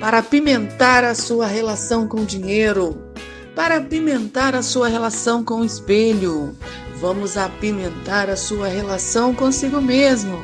para 0.00 0.18
apimentar 0.18 1.04
a 1.04 1.14
sua 1.14 1.46
relação 1.46 2.08
com 2.08 2.22
o 2.22 2.26
dinheiro, 2.26 2.98
para 3.54 3.76
apimentar 3.76 4.54
a 4.54 4.62
sua 4.62 4.88
relação 4.88 5.44
com 5.44 5.60
o 5.60 5.64
espelho. 5.64 6.56
Vamos 6.96 7.36
apimentar 7.36 8.30
a 8.30 8.36
sua 8.36 8.66
relação 8.66 9.34
consigo 9.34 9.80
mesmo. 9.80 10.42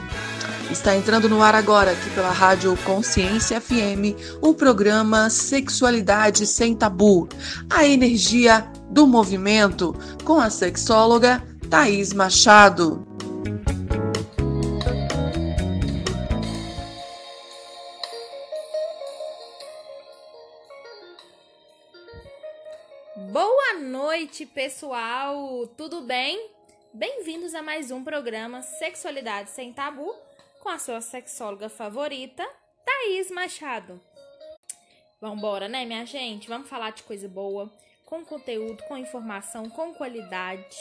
Está 0.71 0.95
entrando 0.95 1.29
no 1.29 1.43
ar 1.43 1.55
agora, 1.55 1.93
aqui 1.93 2.11
pela 2.11 2.31
Rádio 2.31 2.77
Consciência 2.85 3.61
FM, 3.61 4.19
o 4.43 4.53
programa 4.53 5.31
Sexualidade 5.31 6.47
Sem 6.47 6.75
Tabu, 6.75 7.29
a 7.71 7.87
energia 7.87 8.67
do 8.91 9.07
movimento, 9.07 9.95
com 10.25 10.39
a 10.39 10.51
sexóloga 10.51 11.43
Thaís 11.71 12.13
Machado. 12.13 13.07
Noite, 24.37 24.47
pessoal! 24.47 25.67
Tudo 25.79 26.03
bem? 26.03 26.51
Bem-vindos 26.93 27.55
a 27.55 27.63
mais 27.63 27.91
um 27.91 28.05
programa 28.05 28.61
Sexualidade 28.61 29.49
Sem 29.49 29.73
Tabu 29.73 30.15
com 30.61 30.69
a 30.69 30.79
sua 30.79 31.01
sexóloga 31.01 31.71
favorita, 31.71 32.47
Thaís 32.85 33.31
Machado. 33.31 33.99
Vambora, 35.19 35.69
né, 35.69 35.87
minha 35.87 36.05
gente? 36.05 36.49
Vamos 36.49 36.69
falar 36.69 36.91
de 36.91 37.03
coisa 37.05 37.27
boa, 37.27 37.73
com 38.05 38.23
conteúdo, 38.27 38.83
com 38.83 38.99
informação, 38.99 39.71
com 39.71 39.95
qualidade, 39.95 40.77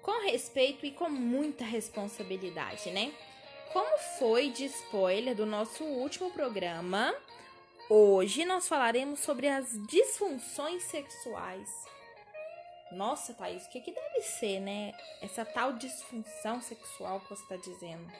com 0.00 0.24
respeito 0.24 0.86
e 0.86 0.90
com 0.90 1.10
muita 1.10 1.62
responsabilidade, 1.62 2.90
né? 2.90 3.12
Como 3.70 3.98
foi 4.18 4.48
de 4.48 4.64
spoiler 4.64 5.34
do 5.34 5.44
nosso 5.44 5.84
último 5.84 6.30
programa, 6.30 7.14
hoje 7.90 8.46
nós 8.46 8.66
falaremos 8.66 9.20
sobre 9.20 9.46
as 9.46 9.66
disfunções 9.88 10.84
sexuais. 10.84 11.93
Nossa, 12.92 13.34
Thaís, 13.34 13.66
o 13.66 13.70
que, 13.70 13.80
que 13.80 13.92
deve 13.92 14.22
ser, 14.22 14.60
né? 14.60 14.92
Essa 15.20 15.44
tal 15.44 15.72
disfunção 15.72 16.60
sexual 16.60 17.20
que 17.20 17.30
você 17.30 17.42
está 17.42 17.56
dizendo. 17.56 18.10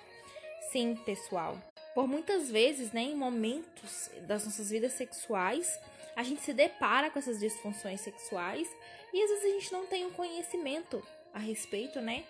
Sim, 0.70 0.96
pessoal. 0.96 1.56
Por 1.94 2.08
muitas 2.08 2.50
vezes, 2.50 2.92
né, 2.92 3.02
em 3.02 3.14
momentos 3.14 4.10
das 4.22 4.44
nossas 4.44 4.70
vidas 4.70 4.92
sexuais, 4.92 5.78
a 6.16 6.22
gente 6.22 6.42
se 6.42 6.52
depara 6.52 7.10
com 7.10 7.18
essas 7.18 7.38
disfunções 7.38 8.00
sexuais 8.00 8.68
e 9.12 9.22
às 9.22 9.30
vezes 9.30 9.44
a 9.44 9.58
gente 9.60 9.72
não 9.72 9.86
tem 9.86 10.04
um 10.04 10.12
conhecimento 10.12 11.00
a 11.32 11.38
respeito, 11.38 12.00
né? 12.00 12.24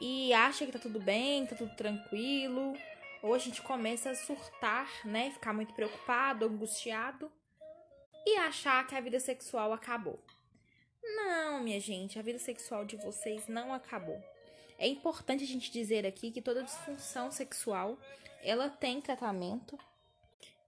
E 0.00 0.32
acha 0.32 0.66
que 0.66 0.72
tá 0.72 0.78
tudo 0.78 1.00
bem, 1.00 1.46
tá 1.46 1.56
tudo 1.56 1.74
tranquilo, 1.74 2.74
ou 3.22 3.34
a 3.34 3.38
gente 3.38 3.62
começa 3.62 4.10
a 4.10 4.14
surtar, 4.14 4.88
né? 5.04 5.30
Ficar 5.30 5.52
muito 5.52 5.74
preocupado, 5.74 6.44
angustiado 6.44 7.32
e 8.24 8.36
achar 8.36 8.86
que 8.86 8.94
a 8.94 9.00
vida 9.00 9.18
sexual 9.18 9.72
acabou. 9.72 10.22
Não, 11.14 11.62
minha 11.62 11.80
gente, 11.80 12.18
a 12.18 12.22
vida 12.22 12.38
sexual 12.38 12.84
de 12.84 12.96
vocês 12.96 13.46
não 13.46 13.72
acabou. 13.72 14.22
É 14.78 14.86
importante 14.86 15.44
a 15.44 15.46
gente 15.46 15.70
dizer 15.70 16.06
aqui 16.06 16.30
que 16.30 16.42
toda 16.42 16.62
disfunção 16.62 17.30
sexual, 17.30 17.98
ela 18.42 18.68
tem 18.68 19.00
tratamento 19.00 19.78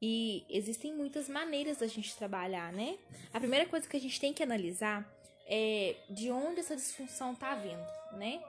e 0.01 0.45
existem 0.49 0.95
muitas 0.95 1.29
maneiras 1.29 1.79
da 1.79 1.87
gente 1.87 2.17
trabalhar, 2.17 2.73
né? 2.73 2.99
A 3.33 3.41
primeira 3.41 3.67
coisa 3.67 3.89
que 3.89 3.97
a 3.97 4.01
gente 4.01 4.21
tem 4.21 4.33
que 4.33 4.43
analisar 4.43 5.07
é 5.47 5.97
de 6.09 6.31
onde 6.31 6.61
essa 6.61 6.77
disfunção 6.77 7.35
tá 7.35 7.55
vindo, 7.55 7.87
né? 8.13 8.43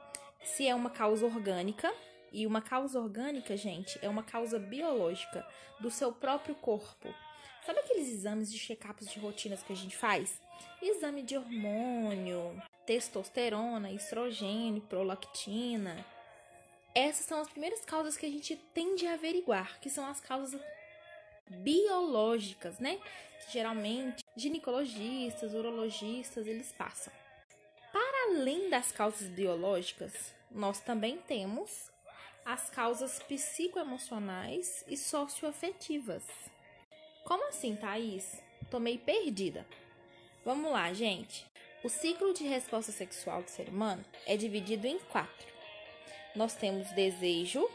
Se 0.44 0.68
é 0.68 0.74
uma 0.74 0.90
causa 0.90 1.26
orgânica, 1.26 1.94
e 2.32 2.46
uma 2.46 2.62
causa 2.62 3.00
orgânica, 3.00 3.58
gente, 3.58 3.98
é 4.02 4.10
uma 4.10 4.24
causa 4.24 4.60
biológica 4.60 5.46
do 5.80 5.90
seu 5.90 6.12
próprio 6.12 6.56
corpo. 6.56 7.14
Sabe 7.66 7.80
aqueles 7.80 8.08
exames 8.10 8.52
de 8.52 8.58
check-ups 8.58 9.12
de 9.12 9.20
rotinas 9.20 9.62
que 9.62 9.74
a 9.74 9.76
gente 9.76 9.96
faz? 9.96 10.42
Exame 10.82 11.22
de 11.22 11.38
hormônio, 11.38 12.62
testosterona, 12.86 13.92
estrogênio, 13.92 14.82
prolactina. 14.84 16.06
Essas 16.96 17.26
são 17.26 17.40
as 17.40 17.50
primeiras 17.50 17.86
causas 17.86 18.18
que 18.18 18.26
a 18.26 18.30
gente 18.30 18.56
tende 18.74 19.06
a 19.06 19.14
averiguar, 19.14 19.80
que 19.80 19.90
são 19.90 20.06
as 20.08 20.20
causas 20.20 20.60
biológicas, 21.50 22.80
né? 22.80 23.00
Que 23.46 23.54
geralmente 23.54 24.24
ginecologistas, 24.36 25.54
urologistas, 25.54 26.48
eles 26.48 26.72
passam. 26.72 27.14
Para 27.92 28.30
além 28.32 28.70
das 28.70 28.92
causas 28.92 29.28
biológicas, 29.28 30.34
nós 30.50 30.80
também 30.80 31.18
temos 31.20 31.92
as 32.46 32.70
causas 32.70 33.20
psicoemocionais 33.24 34.84
e 34.88 34.98
socioafetivas. 34.98 36.24
Como 37.24 37.48
assim, 37.48 37.76
Thaís? 37.76 38.42
Tô 38.70 38.80
meio 38.80 39.00
perdida. 39.00 39.66
Vamos 40.46 40.72
lá, 40.72 40.92
gente. 40.94 41.46
O 41.84 41.90
ciclo 41.90 42.34
de 42.34 42.44
resposta 42.44 42.92
sexual 42.92 43.42
do 43.42 43.50
ser 43.50 43.70
humano 43.70 44.04
é 44.26 44.36
dividido 44.36 44.88
em 44.88 45.00
quatro. 45.00 45.48
Nós 46.36 46.56
temos 46.56 46.92
desejo, 46.92 47.68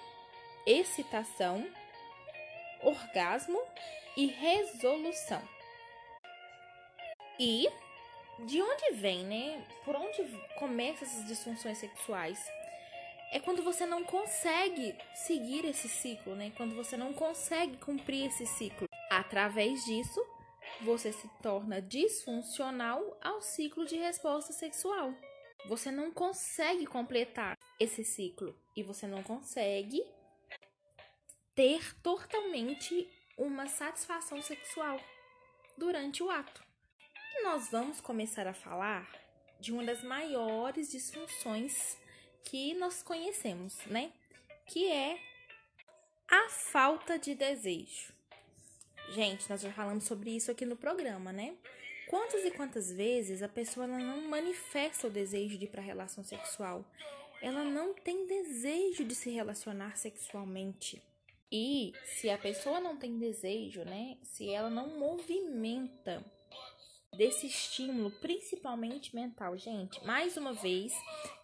excitação, 0.67 1.67
orgasmo 2.83 3.61
e 4.17 4.27
resolução. 4.27 5.43
E 7.39 7.69
de 8.41 8.61
onde 8.61 8.93
vem, 8.93 9.25
né? 9.25 9.65
Por 9.85 9.97
onde 9.97 10.23
começam 10.59 11.07
essas 11.07 11.27
disfunções 11.27 11.79
sexuais? 11.79 12.39
É 13.33 13.41
quando 13.41 13.63
você 13.63 13.87
não 13.87 14.05
consegue 14.05 14.95
seguir 15.15 15.65
esse 15.65 15.89
ciclo, 15.89 16.35
né? 16.37 16.53
Quando 16.57 16.75
você 16.75 16.97
não 16.97 17.13
consegue 17.13 17.77
cumprir 17.79 18.27
esse 18.27 18.47
ciclo. 18.47 18.89
Através 19.11 19.85
disso, 19.85 20.21
você 20.83 21.13
se 21.13 21.29
torna 21.43 21.81
disfuncional 21.81 23.19
ao 23.23 23.41
ciclo 23.41 23.87
de 23.87 23.97
resposta 23.97 24.53
sexual. 24.53 25.15
Você 25.67 25.91
não 25.91 26.11
consegue 26.11 26.87
completar 26.87 27.57
esse 27.81 28.05
ciclo 28.05 28.55
e 28.77 28.83
você 28.83 29.07
não 29.07 29.23
consegue 29.23 30.05
ter 31.55 31.95
totalmente 32.03 33.09
uma 33.39 33.67
satisfação 33.67 34.43
sexual 34.43 35.01
durante 35.77 36.23
o 36.23 36.31
ato. 36.31 36.63
E 37.37 37.43
nós 37.43 37.71
vamos 37.71 38.01
começar 38.01 38.47
a 38.47 38.55
falar 38.55 39.09
de 39.59 39.73
uma 39.73 39.85
das 39.85 40.03
maiores 40.03 40.91
disfunções 40.91 41.97
que 42.45 42.75
nós 42.75 43.03
conhecemos, 43.03 43.77
né? 43.87 44.13
Que 44.67 44.91
é 44.91 45.19
a 46.29 46.49
falta 46.49 47.19
de 47.19 47.35
desejo. 47.35 48.14
Gente, 49.11 49.49
nós 49.49 49.61
já 49.61 49.73
falamos 49.73 50.05
sobre 50.05 50.31
isso 50.31 50.51
aqui 50.51 50.65
no 50.65 50.77
programa, 50.77 51.33
né? 51.33 51.57
Quantas 52.09 52.45
e 52.45 52.51
quantas 52.51 52.93
vezes 52.93 53.43
a 53.43 53.49
pessoa 53.49 53.87
não 53.87 54.29
manifesta 54.29 55.07
o 55.07 55.11
desejo 55.11 55.57
de 55.59 55.65
ir 55.65 55.69
para 55.69 55.81
a 55.81 55.85
relação 55.85 56.23
sexual? 56.23 56.85
Ela 57.41 57.65
não 57.65 57.95
tem 57.95 58.27
desejo 58.27 59.05
de 59.05 59.15
se 59.15 59.31
relacionar 59.31 59.97
sexualmente. 59.97 61.03
E 61.51 61.93
se 62.05 62.29
a 62.31 62.39
pessoa 62.39 62.81
não 62.81 62.97
tem 62.97 63.19
desejo, 63.19 63.85
né? 63.85 64.17
Se 64.23 64.51
ela 64.51 64.71
não 64.71 64.99
movimenta 64.99 66.25
desse 67.17 67.47
estímulo, 67.47 68.11
principalmente 68.11 69.15
mental, 69.15 69.57
gente, 69.57 70.05
mais 70.05 70.37
uma 70.37 70.53
vez, 70.53 70.93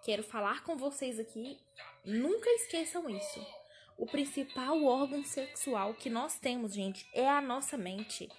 quero 0.05 0.23
falar 0.23 0.65
com 0.65 0.77
vocês 0.77 1.19
aqui, 1.19 1.59
nunca 2.05 2.51
esqueçam 2.51 3.09
isso. 3.09 3.60
O 4.01 4.07
principal 4.07 4.83
órgão 4.83 5.23
sexual 5.23 5.93
que 5.93 6.09
nós 6.09 6.39
temos, 6.39 6.73
gente, 6.73 7.07
é 7.13 7.29
a 7.29 7.39
nossa 7.39 7.77
mente. 7.77 8.31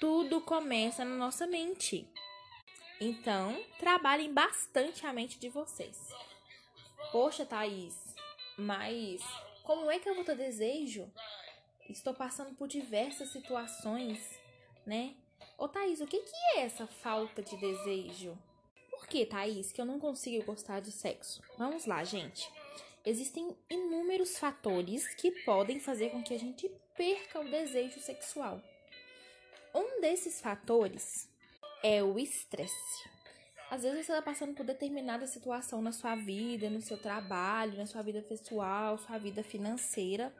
Tudo 0.00 0.40
começa 0.40 1.04
na 1.04 1.14
nossa 1.14 1.46
mente. 1.46 2.12
Então, 3.00 3.64
trabalhem 3.78 4.34
bastante 4.34 5.06
a 5.06 5.12
mente 5.12 5.38
de 5.38 5.48
vocês. 5.48 5.96
Poxa, 7.12 7.46
Thaís, 7.46 7.94
mas 8.58 9.22
como 9.62 9.88
é 9.92 10.00
que 10.00 10.10
eu 10.10 10.16
vou 10.16 10.24
ter 10.24 10.36
desejo? 10.36 11.08
Estou 11.88 12.12
passando 12.12 12.56
por 12.56 12.66
diversas 12.66 13.30
situações, 13.30 14.18
né? 14.84 15.14
Ô, 15.56 15.68
Thaís, 15.68 16.00
o 16.00 16.06
que, 16.06 16.18
que 16.18 16.36
é 16.56 16.62
essa 16.62 16.88
falta 16.88 17.40
de 17.44 17.56
desejo? 17.56 18.36
Por 18.90 19.06
que, 19.06 19.24
Thaís, 19.24 19.70
que 19.70 19.80
eu 19.80 19.86
não 19.86 20.00
consigo 20.00 20.44
gostar 20.44 20.80
de 20.80 20.90
sexo? 20.90 21.40
Vamos 21.56 21.86
lá, 21.86 22.02
gente 22.02 22.50
existem 23.04 23.56
inúmeros 23.68 24.38
fatores 24.38 25.06
que 25.14 25.30
podem 25.44 25.80
fazer 25.80 26.10
com 26.10 26.22
que 26.22 26.34
a 26.34 26.38
gente 26.38 26.70
perca 26.96 27.40
o 27.40 27.50
desejo 27.50 28.00
sexual. 28.00 28.62
Um 29.74 30.00
desses 30.00 30.40
fatores 30.40 31.28
é 31.82 32.02
o 32.02 32.18
estresse. 32.18 33.08
Às 33.70 33.82
vezes 33.82 34.06
você 34.06 34.12
está 34.12 34.22
passando 34.22 34.54
por 34.54 34.66
determinada 34.66 35.26
situação 35.26 35.80
na 35.80 35.92
sua 35.92 36.16
vida, 36.16 36.68
no 36.68 36.80
seu 36.80 36.98
trabalho, 36.98 37.78
na 37.78 37.86
sua 37.86 38.02
vida 38.02 38.20
pessoal, 38.20 38.98
sua 38.98 39.16
vida 39.16 39.44
financeira, 39.44 40.34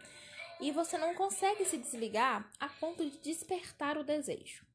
e 0.60 0.72
você 0.72 0.98
não 0.98 1.14
consegue 1.14 1.64
se 1.64 1.78
desligar 1.78 2.50
a 2.58 2.68
ponto 2.68 3.08
de 3.08 3.18
despertar 3.18 3.96
o 3.96 4.04
desejo. 4.04 4.66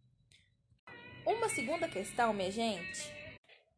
Uma 1.26 1.50
segunda 1.50 1.90
questão, 1.90 2.34
minha 2.34 2.50
gente, 2.50 3.12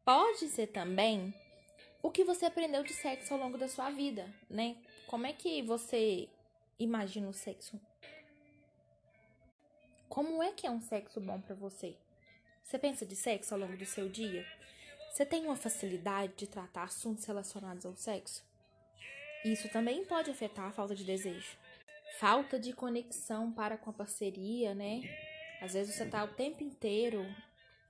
pode 0.04 0.48
ser 0.48 0.68
também 0.68 1.34
o 2.02 2.10
que 2.10 2.24
você 2.24 2.46
aprendeu 2.46 2.82
de 2.82 2.92
sexo 2.92 3.34
ao 3.34 3.40
longo 3.40 3.58
da 3.58 3.68
sua 3.68 3.90
vida, 3.90 4.32
né? 4.48 4.76
Como 5.06 5.26
é 5.26 5.32
que 5.32 5.62
você 5.62 6.28
imagina 6.78 7.28
o 7.28 7.32
sexo? 7.32 7.80
Como 10.08 10.42
é 10.42 10.52
que 10.52 10.66
é 10.66 10.70
um 10.70 10.80
sexo 10.80 11.20
bom 11.20 11.40
para 11.40 11.54
você? 11.54 11.96
Você 12.62 12.78
pensa 12.78 13.04
de 13.04 13.16
sexo 13.16 13.54
ao 13.54 13.60
longo 13.60 13.76
do 13.76 13.86
seu 13.86 14.08
dia? 14.08 14.46
Você 15.10 15.24
tem 15.24 15.44
uma 15.44 15.56
facilidade 15.56 16.34
de 16.36 16.46
tratar 16.46 16.84
assuntos 16.84 17.24
relacionados 17.24 17.84
ao 17.84 17.96
sexo? 17.96 18.44
Isso 19.44 19.68
também 19.68 20.04
pode 20.04 20.30
afetar 20.30 20.66
a 20.66 20.72
falta 20.72 20.94
de 20.94 21.04
desejo. 21.04 21.56
Falta 22.18 22.58
de 22.58 22.72
conexão 22.72 23.52
para 23.52 23.76
com 23.76 23.90
a 23.90 23.92
parceria, 23.92 24.74
né? 24.74 25.02
Às 25.60 25.72
vezes 25.72 25.94
você 25.94 26.06
tá 26.06 26.24
o 26.24 26.34
tempo 26.34 26.62
inteiro 26.62 27.24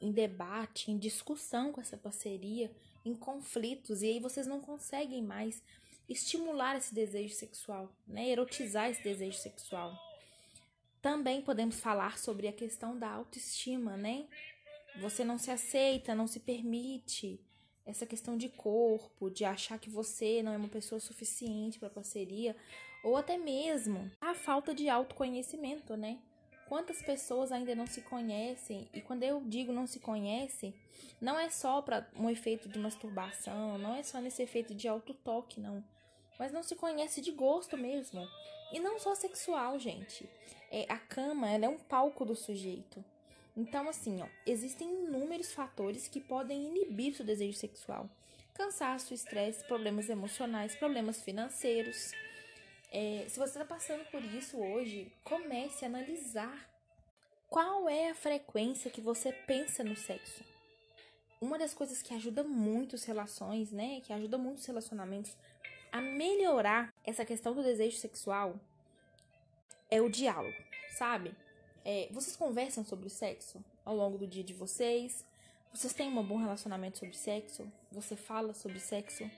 em 0.00 0.12
debate, 0.12 0.90
em 0.90 0.98
discussão 0.98 1.72
com 1.72 1.80
essa 1.80 1.96
parceria, 1.96 2.70
em 3.08 3.14
conflitos, 3.14 4.02
e 4.02 4.06
aí 4.06 4.20
vocês 4.20 4.46
não 4.46 4.60
conseguem 4.60 5.22
mais 5.22 5.62
estimular 6.08 6.76
esse 6.76 6.94
desejo 6.94 7.34
sexual, 7.34 7.92
né? 8.06 8.28
Erotizar 8.28 8.90
esse 8.90 9.02
desejo 9.02 9.38
sexual. 9.38 9.96
Também 11.02 11.42
podemos 11.42 11.80
falar 11.80 12.18
sobre 12.18 12.48
a 12.48 12.52
questão 12.52 12.98
da 12.98 13.10
autoestima, 13.10 13.96
né? 13.96 14.26
Você 15.00 15.24
não 15.24 15.38
se 15.38 15.50
aceita, 15.50 16.14
não 16.14 16.26
se 16.26 16.40
permite. 16.40 17.40
Essa 17.86 18.04
questão 18.04 18.36
de 18.36 18.48
corpo, 18.48 19.30
de 19.30 19.44
achar 19.44 19.78
que 19.78 19.88
você 19.88 20.42
não 20.42 20.52
é 20.52 20.56
uma 20.56 20.68
pessoa 20.68 21.00
suficiente 21.00 21.78
para 21.78 21.88
parceria, 21.88 22.56
ou 23.02 23.16
até 23.16 23.38
mesmo 23.38 24.10
a 24.20 24.34
falta 24.34 24.74
de 24.74 24.88
autoconhecimento, 24.88 25.96
né? 25.96 26.18
Quantas 26.68 27.00
pessoas 27.00 27.50
ainda 27.50 27.74
não 27.74 27.86
se 27.86 28.02
conhecem? 28.02 28.88
E 28.92 29.00
quando 29.00 29.22
eu 29.22 29.40
digo 29.40 29.72
não 29.72 29.86
se 29.86 29.98
conhece, 29.98 30.74
não 31.18 31.38
é 31.40 31.48
só 31.48 31.80
para 31.80 32.06
um 32.14 32.28
efeito 32.28 32.68
de 32.68 32.78
masturbação, 32.78 33.78
não 33.78 33.94
é 33.94 34.02
só 34.02 34.20
nesse 34.20 34.42
efeito 34.42 34.74
de 34.74 34.86
autotoque, 34.86 35.60
não. 35.60 35.82
Mas 36.38 36.52
não 36.52 36.62
se 36.62 36.76
conhece 36.76 37.22
de 37.22 37.32
gosto 37.32 37.76
mesmo. 37.76 38.28
E 38.70 38.78
não 38.78 38.98
só 38.98 39.14
sexual, 39.14 39.78
gente. 39.78 40.28
É, 40.70 40.84
a 40.90 40.98
cama, 40.98 41.50
ela 41.50 41.64
é 41.64 41.68
um 41.70 41.78
palco 41.78 42.24
do 42.26 42.36
sujeito. 42.36 43.02
Então, 43.56 43.88
assim, 43.88 44.20
ó, 44.20 44.26
existem 44.46 44.88
inúmeros 44.88 45.52
fatores 45.52 46.06
que 46.06 46.20
podem 46.20 46.66
inibir 46.66 47.14
seu 47.14 47.24
desejo 47.24 47.56
sexual. 47.56 48.10
Cansaço, 48.52 49.14
estresse, 49.14 49.64
problemas 49.64 50.10
emocionais, 50.10 50.76
problemas 50.76 51.22
financeiros. 51.22 52.12
É, 52.90 53.26
se 53.28 53.38
você 53.38 53.58
está 53.58 53.64
passando 53.64 54.04
por 54.10 54.22
isso 54.24 54.58
hoje, 54.58 55.12
comece 55.22 55.84
a 55.84 55.88
analisar 55.88 56.68
qual 57.48 57.88
é 57.88 58.10
a 58.10 58.14
frequência 58.14 58.90
que 58.90 59.00
você 59.00 59.32
pensa 59.32 59.84
no 59.84 59.96
sexo. 59.96 60.42
Uma 61.40 61.58
das 61.58 61.74
coisas 61.74 62.02
que 62.02 62.14
ajuda 62.14 62.42
muito 62.42 62.96
as 62.96 63.04
relações, 63.04 63.70
né, 63.70 64.00
que 64.00 64.12
ajuda 64.12 64.38
muito 64.38 64.58
os 64.58 64.66
relacionamentos 64.66 65.36
a 65.92 66.00
melhorar 66.00 66.92
essa 67.04 67.24
questão 67.24 67.54
do 67.54 67.62
desejo 67.62 67.96
sexual 67.96 68.58
é 69.90 70.00
o 70.00 70.10
diálogo, 70.10 70.56
sabe? 70.96 71.34
É, 71.84 72.08
vocês 72.10 72.36
conversam 72.36 72.84
sobre 72.84 73.06
o 73.06 73.10
sexo 73.10 73.64
ao 73.84 73.94
longo 73.96 74.18
do 74.18 74.26
dia 74.26 74.44
de 74.44 74.52
vocês? 74.52 75.24
Vocês 75.72 75.92
têm 75.92 76.08
um 76.08 76.22
bom 76.22 76.36
relacionamento 76.36 76.98
sobre 76.98 77.16
sexo? 77.16 77.70
Você 77.92 78.16
fala 78.16 78.52
sobre 78.52 78.80
sexo? 78.80 79.30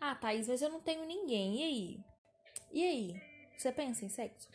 Ah, 0.00 0.14
Thaís, 0.14 0.48
mas 0.48 0.62
eu 0.62 0.70
não 0.70 0.80
tenho 0.80 1.04
ninguém. 1.04 1.60
E 1.60 1.62
aí? 1.62 2.11
E 2.70 2.82
aí, 2.82 3.22
você 3.56 3.70
pensa 3.70 4.04
em 4.04 4.08
sexo? 4.08 4.48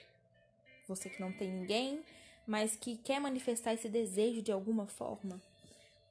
Você 0.88 1.10
que 1.10 1.22
não 1.22 1.32
tem 1.32 1.50
ninguém, 1.50 2.04
mas 2.46 2.76
que 2.76 2.98
quer 2.98 3.20
manifestar 3.20 3.74
esse 3.74 3.90
desejo 3.90 4.42
de 4.42 4.52
alguma 4.52 4.88
forma. 4.88 5.42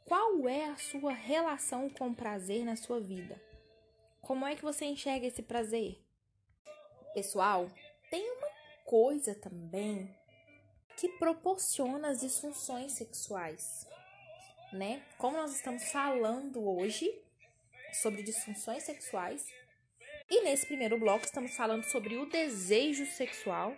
Qual 0.04 0.48
é 0.48 0.66
a 0.66 0.76
sua 0.76 1.12
relação 1.12 1.90
com 1.90 2.08
o 2.08 2.14
prazer 2.14 2.64
na 2.64 2.76
sua 2.76 3.00
vida? 3.00 3.40
Como 4.20 4.46
é 4.46 4.54
que 4.54 4.62
você 4.62 4.84
enxerga 4.84 5.26
esse 5.26 5.42
prazer? 5.42 6.00
Pessoal, 7.14 7.70
tem 8.10 8.30
uma 8.32 8.48
coisa 8.84 9.34
também 9.34 10.14
que 10.96 11.08
proporciona 11.08 12.08
as 12.08 12.20
disfunções 12.20 12.92
sexuais, 12.92 13.86
né? 14.72 15.02
Como 15.18 15.36
nós 15.36 15.54
estamos 15.54 15.84
falando 15.90 16.66
hoje 16.66 17.12
sobre 17.92 18.22
disfunções 18.22 18.82
sexuais, 18.82 19.46
e 20.28 20.42
nesse 20.42 20.66
primeiro 20.66 20.98
bloco 20.98 21.24
estamos 21.24 21.54
falando 21.56 21.84
sobre 21.84 22.16
o 22.16 22.26
desejo 22.26 23.06
sexual, 23.06 23.76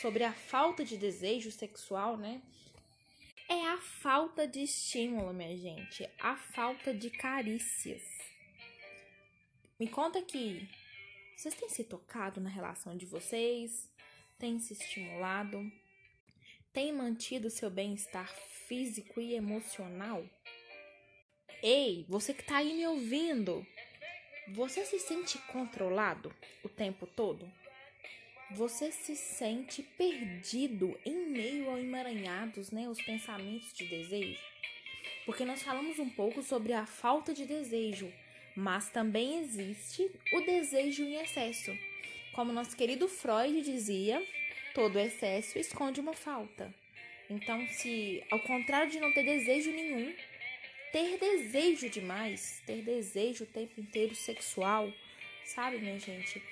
sobre 0.00 0.24
a 0.24 0.32
falta 0.32 0.84
de 0.84 0.96
desejo 0.96 1.50
sexual, 1.50 2.16
né? 2.16 2.40
É 3.48 3.66
a 3.66 3.78
falta 3.78 4.46
de 4.46 4.62
estímulo, 4.62 5.34
minha 5.34 5.56
gente, 5.56 6.08
a 6.20 6.36
falta 6.36 6.94
de 6.94 7.10
carícias. 7.10 8.02
Me 9.78 9.88
conta 9.88 10.20
aqui, 10.20 10.68
vocês 11.40 11.54
têm 11.54 11.70
se 11.70 11.84
tocado 11.84 12.38
na 12.38 12.50
relação 12.50 12.96
de 12.96 13.06
vocês? 13.06 13.90
Têm 14.38 14.58
se 14.60 14.74
estimulado? 14.74 15.72
Têm 16.70 16.92
mantido 16.92 17.48
seu 17.48 17.70
bem-estar 17.70 18.30
físico 18.68 19.20
e 19.20 19.34
emocional? 19.34 20.22
Ei, 21.62 22.04
você 22.08 22.34
que 22.34 22.44
tá 22.44 22.58
aí 22.58 22.74
me 22.74 22.86
ouvindo, 22.86 23.66
você 24.48 24.84
se 24.84 24.98
sente 24.98 25.38
controlado 25.52 26.34
o 26.64 26.68
tempo 26.68 27.06
todo? 27.06 27.50
Você 28.52 28.90
se 28.90 29.14
sente 29.14 29.82
perdido 29.82 30.98
em 31.04 31.30
meio 31.30 31.70
ao 31.70 31.78
emaranhados, 31.78 32.72
né, 32.72 32.88
os 32.88 33.00
pensamentos 33.00 33.72
de 33.72 33.86
desejo? 33.86 34.40
Porque 35.24 35.44
nós 35.44 35.62
falamos 35.62 35.98
um 35.98 36.10
pouco 36.10 36.42
sobre 36.42 36.72
a 36.72 36.84
falta 36.84 37.32
de 37.32 37.46
desejo, 37.46 38.12
mas 38.56 38.90
também 38.90 39.38
existe 39.38 40.10
o 40.32 40.40
desejo 40.40 41.04
em 41.04 41.14
excesso. 41.16 41.70
Como 42.32 42.52
nosso 42.52 42.76
querido 42.76 43.06
Freud 43.06 43.62
dizia, 43.62 44.20
todo 44.74 44.98
excesso 44.98 45.58
esconde 45.58 46.00
uma 46.00 46.14
falta. 46.14 46.74
Então, 47.28 47.64
se 47.68 48.24
ao 48.30 48.40
contrário 48.40 48.90
de 48.90 48.98
não 48.98 49.12
ter 49.12 49.22
desejo 49.22 49.70
nenhum, 49.70 50.12
ter 50.92 51.18
desejo 51.18 51.88
demais, 51.88 52.62
ter 52.66 52.82
desejo 52.82 53.44
o 53.44 53.46
tempo 53.46 53.80
inteiro 53.80 54.14
sexual, 54.14 54.92
sabe, 55.44 55.78
minha 55.78 55.98
gente? 55.98 56.42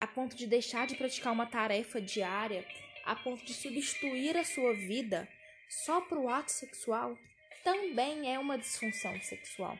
A 0.00 0.06
ponto 0.06 0.34
de 0.34 0.46
deixar 0.46 0.86
de 0.86 0.96
praticar 0.96 1.32
uma 1.32 1.46
tarefa 1.46 2.00
diária, 2.00 2.64
a 3.04 3.14
ponto 3.14 3.44
de 3.44 3.54
substituir 3.54 4.36
a 4.36 4.44
sua 4.44 4.74
vida 4.74 5.28
só 5.68 6.00
para 6.00 6.18
o 6.18 6.28
ato 6.28 6.50
sexual, 6.50 7.16
também 7.62 8.32
é 8.32 8.38
uma 8.38 8.58
disfunção 8.58 9.20
sexual. 9.20 9.78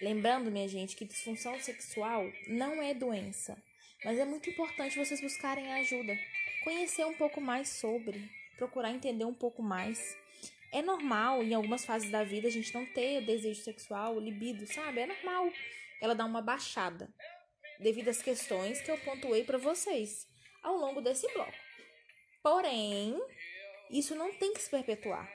Lembrando, 0.00 0.50
minha 0.50 0.68
gente, 0.68 0.96
que 0.96 1.04
disfunção 1.04 1.58
sexual 1.60 2.30
não 2.46 2.80
é 2.82 2.94
doença, 2.94 3.62
mas 4.04 4.18
é 4.18 4.24
muito 4.24 4.48
importante 4.48 4.96
vocês 4.96 5.20
buscarem 5.20 5.72
ajuda, 5.74 6.18
conhecer 6.64 7.04
um 7.04 7.14
pouco 7.14 7.40
mais 7.40 7.68
sobre, 7.68 8.30
procurar 8.56 8.92
entender 8.92 9.24
um 9.24 9.34
pouco 9.34 9.62
mais 9.62 10.16
é 10.72 10.82
normal 10.82 11.42
em 11.42 11.54
algumas 11.54 11.84
fases 11.84 12.10
da 12.10 12.22
vida 12.22 12.48
a 12.48 12.50
gente 12.50 12.72
não 12.72 12.86
ter 12.86 13.20
desejo 13.22 13.62
sexual, 13.62 14.18
libido, 14.18 14.66
sabe? 14.66 15.00
É 15.00 15.06
normal 15.06 15.50
ela 16.00 16.14
dar 16.14 16.24
uma 16.24 16.40
baixada 16.40 17.12
devido 17.78 18.08
às 18.08 18.22
questões 18.22 18.80
que 18.80 18.90
eu 18.90 18.98
pontuei 18.98 19.44
para 19.44 19.58
vocês 19.58 20.28
ao 20.62 20.76
longo 20.76 21.00
desse 21.00 21.26
bloco. 21.32 21.52
Porém, 22.42 23.20
isso 23.90 24.14
não 24.14 24.32
tem 24.32 24.52
que 24.52 24.60
se 24.60 24.70
perpetuar. 24.70 25.28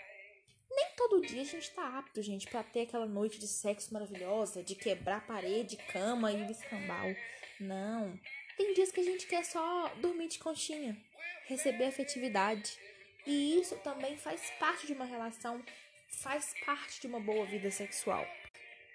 Nem 0.69 0.87
todo 0.97 1.21
dia 1.21 1.41
a 1.41 1.45
gente 1.45 1.71
tá 1.71 1.97
apto, 1.97 2.21
gente, 2.21 2.47
para 2.47 2.63
ter 2.63 2.81
aquela 2.81 3.05
noite 3.05 3.39
de 3.39 3.47
sexo 3.47 3.93
maravilhosa, 3.93 4.63
de 4.63 4.75
quebrar 4.75 5.25
parede, 5.25 5.77
cama 5.77 6.31
e 6.31 6.51
escambau. 6.51 7.15
Não. 7.59 8.19
Tem 8.57 8.73
dias 8.73 8.91
que 8.91 8.99
a 8.99 9.03
gente 9.03 9.27
quer 9.27 9.43
só 9.43 9.89
dormir 10.01 10.27
de 10.27 10.39
conchinha, 10.39 10.97
receber 11.45 11.85
afetividade 11.85 12.77
e 13.25 13.59
isso 13.59 13.75
também 13.77 14.17
faz 14.17 14.51
parte 14.59 14.85
de 14.85 14.93
uma 14.93 15.05
relação, 15.05 15.63
faz 16.07 16.53
parte 16.65 17.01
de 17.01 17.07
uma 17.07 17.19
boa 17.19 17.45
vida 17.45 17.71
sexual. 17.71 18.25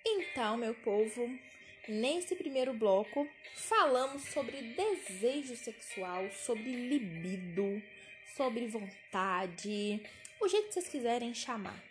Então, 0.07 0.57
meu 0.57 0.75
povo, 0.75 1.29
nesse 1.89 2.37
primeiro 2.37 2.73
bloco 2.73 3.29
falamos 3.55 4.23
sobre 4.25 4.63
desejo 4.63 5.57
sexual, 5.57 6.31
sobre 6.31 6.89
libido, 6.89 7.83
sobre 8.37 8.67
vontade, 8.69 10.01
o 10.41 10.49
jeito 10.49 10.69
que 10.69 10.75
vocês 10.75 10.89
quiserem 10.89 11.35
chamar. 11.35 11.83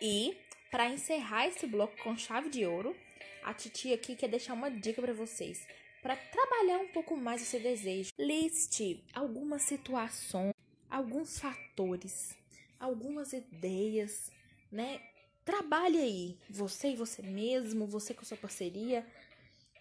E 0.00 0.36
para 0.70 0.88
encerrar 0.88 1.48
esse 1.48 1.66
bloco 1.66 1.96
com 2.02 2.16
chave 2.16 2.50
de 2.50 2.64
ouro, 2.66 2.96
a 3.42 3.52
Titi 3.54 3.92
aqui 3.92 4.14
quer 4.14 4.28
deixar 4.28 4.54
uma 4.54 4.70
dica 4.70 5.00
para 5.00 5.12
vocês. 5.12 5.66
Para 6.02 6.16
trabalhar 6.16 6.78
um 6.78 6.88
pouco 6.88 7.16
mais 7.16 7.42
esse 7.42 7.58
desejo, 7.58 8.10
liste 8.18 9.02
algumas 9.14 9.62
situações 9.62 10.51
alguns 10.92 11.38
fatores, 11.38 12.36
algumas 12.78 13.32
ideias, 13.32 14.30
né? 14.70 15.00
Trabalhe 15.42 15.98
aí, 15.98 16.38
você 16.50 16.88
e 16.88 16.96
você 16.96 17.22
mesmo, 17.22 17.86
você 17.86 18.12
com 18.12 18.24
sua 18.24 18.36
parceria. 18.36 19.04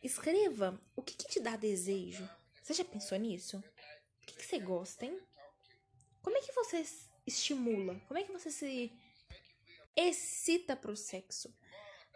Escreva 0.02 0.82
o 0.96 1.02
que, 1.02 1.14
que 1.14 1.28
te 1.28 1.40
dá 1.40 1.58
desejo. 1.58 2.28
Você 2.64 2.74
já 2.74 2.86
pensou 2.86 3.18
nisso? 3.18 3.58
O 3.58 4.26
que, 4.26 4.38
que 4.38 4.46
você 4.46 4.58
gosta, 4.58 5.06
hein? 5.06 5.20
Como 6.22 6.38
é 6.38 6.42
que 6.42 6.54
você 6.54 6.84
estimula? 7.28 8.00
Como 8.08 8.18
é 8.18 8.24
que 8.24 8.32
você 8.32 8.50
se 8.50 8.92
excita 9.96 10.78
pro 10.78 10.96
sexo? 10.96 11.54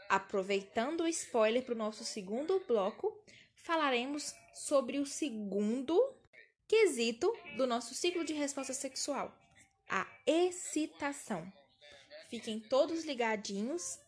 Aproveitando 0.08 1.02
o 1.02 1.08
spoiler 1.08 1.64
para 1.64 1.76
o 1.76 1.78
nosso 1.78 2.06
segundo 2.06 2.64
bloco, 2.66 3.22
falaremos 3.56 4.34
sobre 4.54 5.00
o 5.00 5.06
segundo 5.06 6.16
quesito 6.68 7.32
do 7.58 7.68
nosso 7.68 7.94
ciclo 7.94 8.24
de 8.24 8.34
resposta 8.34 8.74
sexual, 8.74 9.36
a 9.88 10.08
excitação. 10.26 11.52
Fiquem 12.30 12.60
todos 12.60 13.06
ligadinhos, 13.06 14.00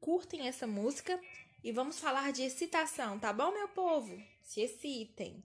curtem 0.00 0.46
essa 0.46 0.66
música 0.66 1.20
e 1.64 1.72
vamos 1.72 1.98
falar 1.98 2.32
de 2.32 2.42
excitação, 2.42 3.18
tá 3.18 3.32
bom, 3.32 3.52
meu 3.52 3.68
povo? 3.68 4.16
Se 4.42 4.60
excitem! 4.60 5.42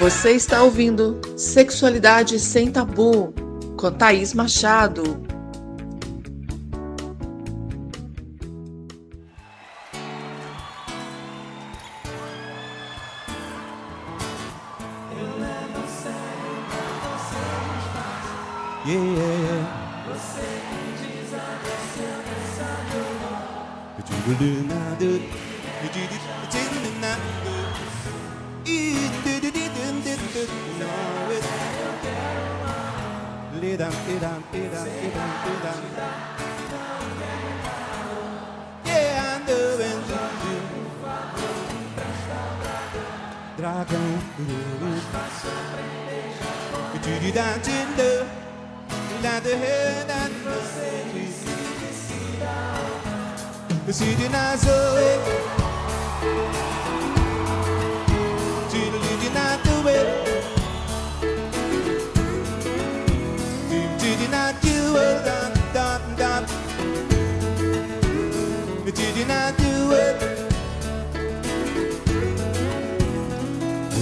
Você 0.00 0.30
está 0.30 0.62
ouvindo 0.62 1.20
Sexualidade 1.36 2.40
Sem 2.40 2.70
Tabu, 2.70 3.34
com 3.76 3.92
Thaís 3.92 4.32
Machado. 4.32 5.02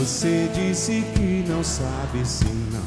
Você 0.09 0.49
disse 0.55 1.05
que 1.15 1.45
não 1.47 1.63
sabe 1.63 2.27
se 2.27 2.47
não 2.47 2.81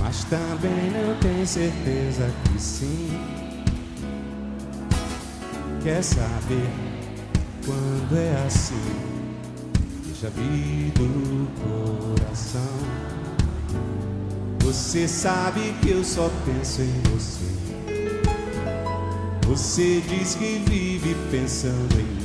mas 0.00 0.22
também 0.24 0.92
não 0.92 1.12
tem 1.16 1.44
certeza 1.44 2.30
que 2.44 2.62
sim. 2.62 3.10
Quer 5.82 6.04
saber 6.04 6.70
quando 7.66 8.16
é 8.16 8.46
assim? 8.46 8.80
Deixa 10.06 10.30
vir 10.30 10.92
do 10.92 11.48
coração. 12.14 12.78
Você 14.60 15.08
sabe 15.08 15.74
que 15.82 15.90
eu 15.90 16.04
só 16.04 16.30
penso 16.46 16.80
em 16.80 17.02
você. 17.10 17.44
Você 19.48 20.00
diz 20.08 20.36
que 20.36 20.62
vive 20.64 21.16
pensando 21.32 21.98
em 21.98 22.04
mim. 22.04 22.17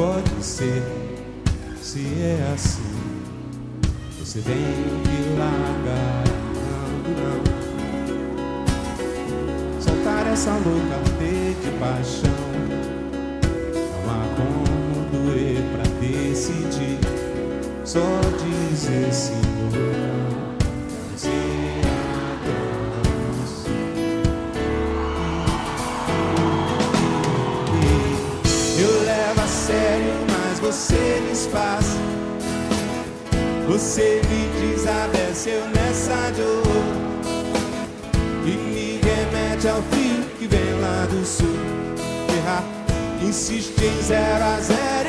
Pode 0.00 0.42
ser, 0.42 0.82
se 1.82 2.00
é 2.22 2.52
assim. 2.54 2.80
Você 4.18 4.40
tem 4.40 4.54
que 5.02 5.38
largar, 5.38 6.24
não, 6.56 6.88
não. 7.20 7.40
Soltar 9.78 10.26
essa 10.32 10.52
louca 10.52 10.96
de 11.60 11.70
paixão. 11.78 12.40
Não 13.74 14.10
há 14.10 14.24
como 14.38 15.04
doer 15.12 15.60
pra 15.74 15.84
decidir. 16.00 16.98
Só 17.84 18.08
dizer 18.38 19.12
sim 19.12 19.50
Você 33.80 34.20
me 34.28 34.74
desabeceu 34.74 35.62
nessa 35.68 36.30
dor. 36.36 36.62
E 38.44 38.50
me 38.50 39.00
remete 39.00 39.68
ao 39.68 39.80
fio 39.84 40.22
que 40.38 40.46
vem 40.46 40.80
lá 40.82 41.06
do 41.06 41.24
sul. 41.24 41.56
Errar, 42.36 42.62
insiste 43.22 43.82
em 43.82 44.02
zero 44.02 44.44
a 44.44 44.60
zero 44.60 44.99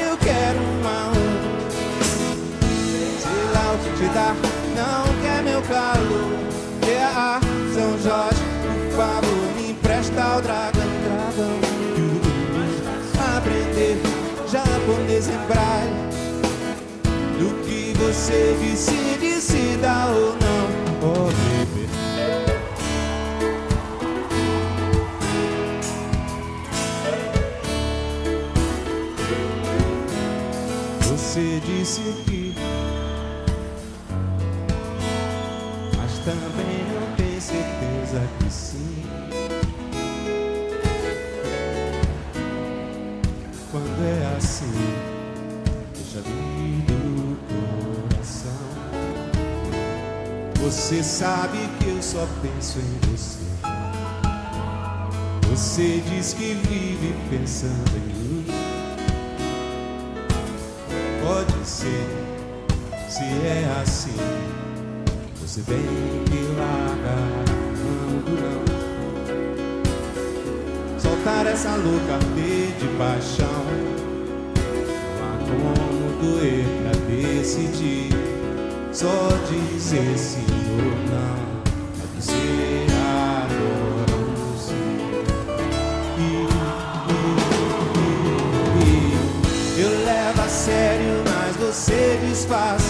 você 18.11 18.57
disse, 18.61 18.91
decida 19.21 20.07
ou 20.07 20.35
não, 20.35 20.67
oh 21.01 21.31
baby. 21.31 21.87
Você 30.99 31.61
disse 31.65 32.01
que, 32.25 32.40
Você 50.91 51.03
sabe 51.03 51.57
que 51.79 51.87
eu 51.87 52.01
só 52.01 52.27
penso 52.41 52.77
em 52.79 52.99
você. 53.09 53.45
Você 55.49 56.03
diz 56.05 56.33
que 56.33 56.53
vive 56.53 57.15
pensando 57.29 57.95
em 57.95 58.01
mim. 58.13 58.45
Pode 61.23 61.65
ser, 61.65 62.05
se 63.07 63.23
é 63.23 63.73
assim. 63.81 64.17
Você 65.39 65.61
tem 65.61 65.79
que 66.25 66.43
largar, 66.59 67.45
não, 67.77 68.19
não. 68.35 68.59
Soltar 70.99 71.47
essa 71.47 71.77
louca 71.77 72.19
de 72.35 72.87
paixão. 72.97 73.63
Não 75.47 75.71
há 75.71 75.77
como 75.77 76.19
doer 76.21 76.65
pra 76.83 76.91
decidir. 77.07 78.10
Só 78.93 79.29
dizer 79.49 80.17
sim 80.17 80.45
ou 80.69 80.77
não. 81.09 81.61
É 81.95 82.05
dizer 82.17 82.87
agora 82.91 84.17
sim. 84.59 84.99
Eu 89.77 89.89
levo 90.05 90.41
a 90.41 90.47
sério, 90.49 91.23
mas 91.25 91.55
você 91.55 92.19
desfaz. 92.27 92.83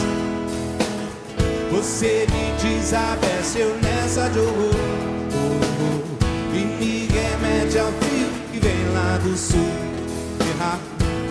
Você 1.72 2.25
me 2.31 2.51
desabeceu 2.60 3.75
nessa 3.81 4.27
de 4.29 4.39
horror. 4.39 4.75
E 6.53 6.65
me 6.84 7.08
remete 7.08 7.77
ao 7.77 7.91
fio 7.91 8.27
que 8.51 8.60
vem 8.60 8.93
lá 8.93 9.17
do 9.24 9.38
sul. 9.38 9.72
Errar, 10.50 10.79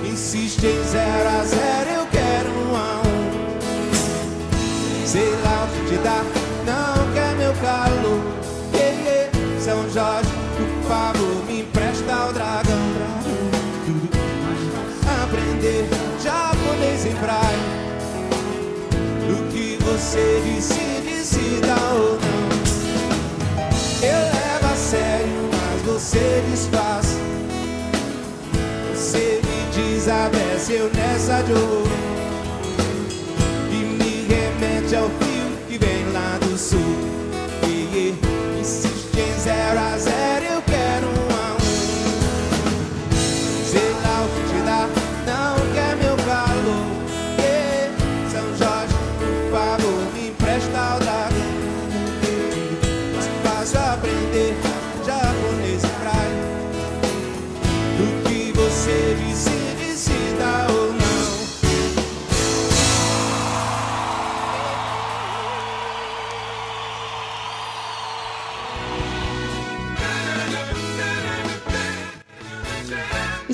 insiste 0.09 0.65
em 0.65 0.85
zero 0.85 1.29
a 1.29 1.45
zero, 1.45 2.00
te 5.89 5.97
dá, 5.99 6.23
não 6.67 7.13
quer 7.13 7.35
meu 7.37 7.53
calor. 7.55 8.21
Yeah, 8.75 9.03
yeah. 9.03 9.31
São 9.61 9.89
Jorge, 9.91 10.31
por 10.57 10.89
favor, 10.89 11.45
me 11.47 11.61
empresta 11.61 12.27
o 12.29 12.33
dragão. 12.33 12.79
Aprender 15.23 15.89
japonês 16.23 17.07
em 17.07 17.15
praia. 17.17 17.59
Do 19.27 19.53
que 19.53 19.79
você 19.85 20.43
disse, 20.45 21.03
decida 21.05 21.75
ou 21.93 22.19
não. 22.19 22.51
Eu 24.03 24.19
levo 24.19 24.73
a 24.73 24.77
sério, 24.77 25.51
mas 25.53 25.83
você 25.83 26.43
desfaz. 26.51 27.17
Você 28.95 29.41
me 29.45 29.61
desabece, 29.75 30.73
eu 30.73 30.91
nessa 30.95 31.43
de 31.43 31.53
horror. 31.53 31.87
E 33.71 33.75
me 33.75 34.27
remete 34.27 34.97
ao 34.97 35.09
fio 35.09 35.30
zero 39.41 39.79
a 39.79 39.99
zero. 39.99 40.20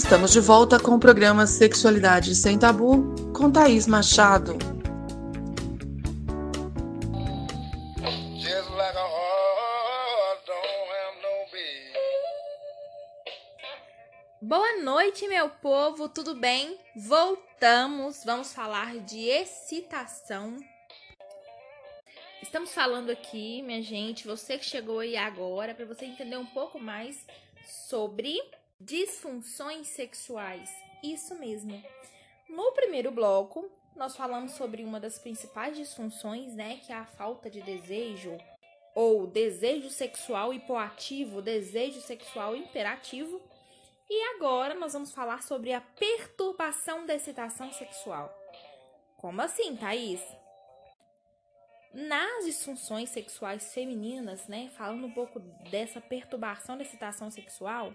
Estamos 0.06 0.30
de 0.30 0.38
volta 0.38 0.78
com 0.78 0.92
o 0.92 1.00
programa 1.00 1.48
Sexualidade 1.48 2.32
Sem 2.36 2.56
Tabu 2.56 3.12
com 3.36 3.50
Thaís 3.50 3.88
Machado. 3.88 4.56
Boa 14.40 14.80
noite, 14.80 15.26
meu 15.26 15.48
povo, 15.48 16.08
tudo 16.08 16.36
bem? 16.36 16.78
Voltamos, 16.94 18.22
vamos 18.24 18.52
falar 18.52 18.98
de 18.98 19.28
excitação. 19.28 20.56
Estamos 22.40 22.72
falando 22.72 23.10
aqui, 23.10 23.60
minha 23.62 23.82
gente, 23.82 24.24
você 24.24 24.56
que 24.56 24.64
chegou 24.64 25.00
aí 25.00 25.16
agora, 25.16 25.74
para 25.74 25.84
você 25.84 26.04
entender 26.04 26.36
um 26.36 26.46
pouco 26.46 26.78
mais 26.78 27.26
sobre 27.90 28.38
disfunções 28.80 29.88
sexuais. 29.88 30.70
Isso 31.02 31.34
mesmo. 31.36 31.82
No 32.48 32.72
primeiro 32.72 33.10
bloco, 33.10 33.70
nós 33.94 34.16
falamos 34.16 34.52
sobre 34.52 34.84
uma 34.84 35.00
das 35.00 35.18
principais 35.18 35.76
disfunções, 35.76 36.54
né, 36.54 36.80
que 36.84 36.92
é 36.92 36.96
a 36.96 37.06
falta 37.06 37.48
de 37.50 37.62
desejo 37.62 38.36
ou 38.94 39.26
desejo 39.26 39.90
sexual 39.90 40.54
hipoativo, 40.54 41.42
desejo 41.42 42.00
sexual 42.00 42.54
imperativo. 42.56 43.40
E 44.08 44.22
agora 44.34 44.74
nós 44.74 44.92
vamos 44.92 45.12
falar 45.12 45.42
sobre 45.42 45.72
a 45.72 45.80
perturbação 45.80 47.04
da 47.04 47.14
excitação 47.14 47.72
sexual. 47.72 48.32
Como 49.16 49.42
assim, 49.42 49.76
Thaís? 49.76 50.22
Nas 51.92 52.44
disfunções 52.44 53.08
sexuais 53.10 53.72
femininas, 53.72 54.46
né, 54.46 54.70
falando 54.76 55.06
um 55.06 55.12
pouco 55.12 55.40
dessa 55.70 56.00
perturbação 56.00 56.76
da 56.76 56.84
excitação 56.84 57.30
sexual, 57.30 57.92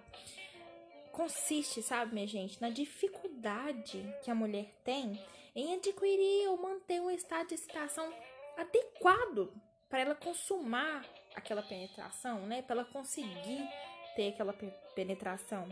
consiste, 1.12 1.82
sabe, 1.82 2.14
minha 2.14 2.28
gente, 2.28 2.60
na 2.62 2.70
dificuldade 2.70 4.04
que 4.24 4.32
a 4.32 4.36
mulher 4.36 4.74
tem 4.84 5.24
em 5.56 5.74
adquirir 5.76 6.48
ou 6.50 6.58
manter 6.58 7.02
um 7.02 7.12
estado 7.12 7.50
de 7.50 7.56
excitação 7.56 8.12
adequado 8.58 9.54
para 9.90 10.00
ela 10.00 10.16
consumar 10.16 11.06
aquela 11.36 11.62
penetração, 11.62 12.46
né, 12.48 12.62
para 12.62 12.78
ela 12.82 12.86
conseguir 12.86 13.68
ter 14.16 14.30
aquela 14.30 14.54
pe- 14.54 14.74
penetração. 14.96 15.68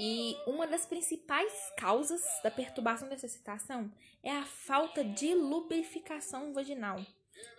E 0.00 0.36
uma 0.46 0.66
das 0.66 0.86
principais 0.86 1.52
causas 1.76 2.22
da 2.42 2.50
perturbação 2.50 3.08
dessa 3.08 3.26
excitação 3.26 3.92
é 4.22 4.30
a 4.30 4.44
falta 4.44 5.04
de 5.04 5.34
lubrificação 5.34 6.52
vaginal, 6.52 6.98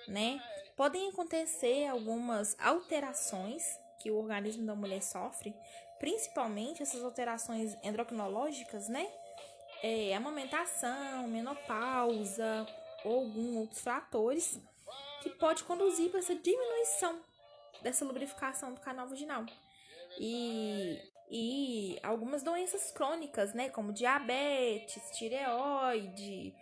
né? 0.08 0.42
Podem 0.76 1.10
acontecer 1.10 1.86
algumas 1.88 2.60
alterações 2.60 3.64
que 4.02 4.10
o 4.10 4.18
organismo 4.18 4.66
da 4.66 4.76
mulher 4.76 5.02
sofre, 5.02 5.54
principalmente 6.00 6.82
essas 6.82 7.04
alterações 7.04 7.76
endocrinológicas, 7.84 8.88
né? 8.88 9.08
É, 9.82 10.16
amamentação, 10.16 11.28
menopausa 11.28 12.66
ou 13.04 13.20
alguns 13.20 13.56
outros 13.58 13.82
fatores 13.82 14.60
que 15.22 15.30
pode 15.32 15.64
conduzir 15.64 16.10
para 16.10 16.20
essa 16.20 16.36
diminuição 16.36 17.22
dessa 17.82 18.06
lubrificação 18.06 18.74
do 18.74 18.80
canal 18.80 19.08
vaginal. 19.08 19.46
E, 20.20 21.02
e 21.30 22.00
algumas 22.04 22.44
doenças 22.44 22.92
crônicas, 22.92 23.54
né, 23.54 23.70
como 23.70 23.92
diabetes, 23.92 25.02
tireoide, 25.18 26.54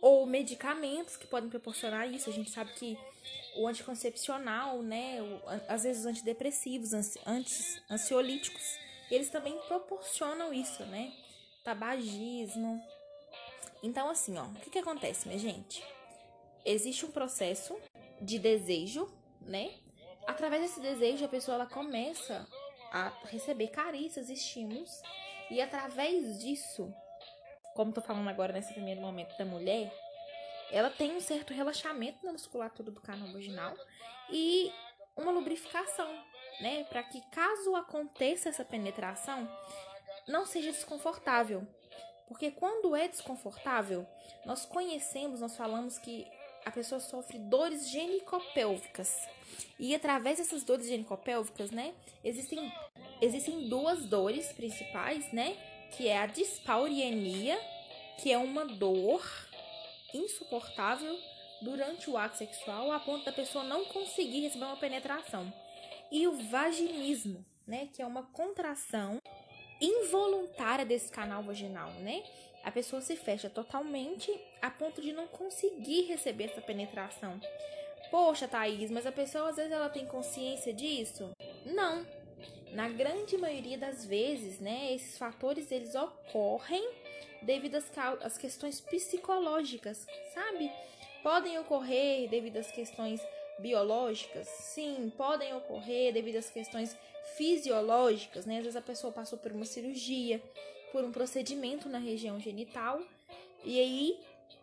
ou 0.00 0.26
medicamentos 0.26 1.16
que 1.16 1.26
podem 1.26 1.50
proporcionar 1.50 2.08
isso. 2.08 2.30
A 2.30 2.32
gente 2.32 2.50
sabe 2.50 2.72
que 2.74 2.98
o 3.56 3.66
anticoncepcional, 3.66 4.82
né, 4.82 5.20
o- 5.22 5.40
às 5.68 5.82
vezes 5.82 6.00
os 6.02 6.06
antidepressivos, 6.06 6.92
anti, 7.26 7.82
ansiolíticos, 7.90 8.78
eles 9.10 9.30
também 9.30 9.58
proporcionam 9.66 10.52
isso, 10.52 10.84
né? 10.86 11.12
Tabagismo. 11.64 12.82
Então, 13.82 14.08
assim, 14.08 14.36
ó, 14.36 14.44
o 14.44 14.54
que, 14.54 14.70
que 14.70 14.78
acontece, 14.78 15.26
minha 15.26 15.38
gente? 15.38 15.84
Existe 16.64 17.06
um 17.06 17.10
processo 17.10 17.76
de 18.20 18.38
desejo, 18.38 19.08
né? 19.40 19.72
Através 20.26 20.62
desse 20.62 20.80
desejo, 20.80 21.24
a 21.24 21.28
pessoa 21.28 21.54
ela 21.54 21.66
começa 21.66 22.46
a 22.92 23.12
receber 23.24 23.68
carícias, 23.68 24.28
estímulos, 24.28 25.02
e 25.50 25.60
através 25.60 26.38
disso, 26.40 26.92
como 27.74 27.92
tô 27.92 28.00
falando 28.02 28.28
agora 28.28 28.52
nesse 28.52 28.72
primeiro 28.74 29.00
momento 29.00 29.36
da 29.38 29.44
mulher, 29.44 29.90
ela 30.70 30.90
tem 30.90 31.16
um 31.16 31.20
certo 31.20 31.52
relaxamento 31.52 32.24
na 32.24 32.32
musculatura 32.32 32.90
do 32.90 33.00
canal 33.00 33.28
vaginal 33.32 33.74
e 34.30 34.72
uma 35.16 35.32
lubrificação, 35.32 36.08
né? 36.60 36.84
Para 36.84 37.02
que 37.02 37.20
caso 37.30 37.74
aconteça 37.74 38.48
essa 38.48 38.64
penetração, 38.64 39.48
não 40.26 40.44
seja 40.46 40.70
desconfortável. 40.70 41.66
Porque 42.26 42.50
quando 42.50 42.94
é 42.94 43.08
desconfortável, 43.08 44.06
nós 44.44 44.66
conhecemos, 44.66 45.40
nós 45.40 45.56
falamos 45.56 45.98
que 45.98 46.26
a 46.64 46.70
pessoa 46.70 47.00
sofre 47.00 47.38
dores 47.38 47.88
genicopélvicas. 47.88 49.26
E 49.78 49.94
através 49.94 50.38
dessas 50.38 50.62
dores 50.62 50.86
genicopélvicas, 50.86 51.70
né, 51.70 51.94
existem, 52.22 52.70
existem 53.22 53.68
duas 53.68 54.04
dores 54.04 54.52
principais, 54.52 55.32
né, 55.32 55.56
que 55.96 56.06
é 56.06 56.18
a 56.18 56.26
dispaurienia, 56.26 57.58
que 58.18 58.30
é 58.30 58.36
uma 58.36 58.66
dor 58.66 59.24
insuportável 60.14 61.18
durante 61.60 62.08
o 62.08 62.16
ato 62.16 62.36
sexual, 62.36 62.92
a 62.92 63.00
ponto 63.00 63.24
da 63.24 63.32
pessoa 63.32 63.64
não 63.64 63.84
conseguir 63.86 64.40
receber 64.40 64.64
uma 64.64 64.76
penetração. 64.76 65.52
E 66.10 66.26
o 66.26 66.32
vaginismo, 66.32 67.44
né, 67.66 67.88
que 67.92 68.00
é 68.00 68.06
uma 68.06 68.22
contração 68.22 69.20
involuntária 69.80 70.84
desse 70.84 71.10
canal 71.10 71.42
vaginal, 71.42 71.90
né? 72.00 72.22
A 72.64 72.70
pessoa 72.70 73.00
se 73.00 73.16
fecha 73.16 73.48
totalmente 73.48 74.30
a 74.60 74.70
ponto 74.70 75.00
de 75.00 75.12
não 75.12 75.26
conseguir 75.28 76.02
receber 76.02 76.44
essa 76.44 76.60
penetração. 76.60 77.40
Poxa, 78.10 78.48
Thaís, 78.48 78.90
mas 78.90 79.06
a 79.06 79.12
pessoa 79.12 79.50
às 79.50 79.56
vezes 79.56 79.70
ela 79.70 79.88
tem 79.88 80.06
consciência 80.06 80.72
disso? 80.72 81.30
Não. 81.64 82.06
Na 82.72 82.88
grande 82.88 83.36
maioria 83.36 83.78
das 83.78 84.04
vezes, 84.04 84.60
né, 84.60 84.92
esses 84.92 85.16
fatores 85.16 85.70
eles 85.70 85.94
ocorrem 85.94 86.86
devido 87.42 87.76
às, 87.76 87.90
às 88.22 88.38
questões 88.38 88.80
psicológicas, 88.80 90.06
sabe? 90.34 90.70
Podem 91.22 91.58
ocorrer 91.58 92.28
devido 92.28 92.58
às 92.58 92.70
questões 92.70 93.20
biológicas, 93.58 94.46
sim, 94.46 95.12
podem 95.16 95.54
ocorrer 95.54 96.12
devido 96.12 96.36
às 96.36 96.48
questões 96.48 96.96
fisiológicas, 97.36 98.46
né? 98.46 98.58
Às 98.58 98.64
vezes 98.64 98.76
a 98.76 98.82
pessoa 98.82 99.12
passou 99.12 99.38
por 99.38 99.52
uma 99.52 99.64
cirurgia, 99.64 100.42
por 100.92 101.04
um 101.04 101.12
procedimento 101.12 101.88
na 101.88 101.98
região 101.98 102.38
genital, 102.40 103.00
e 103.64 103.78
aí 103.78 104.20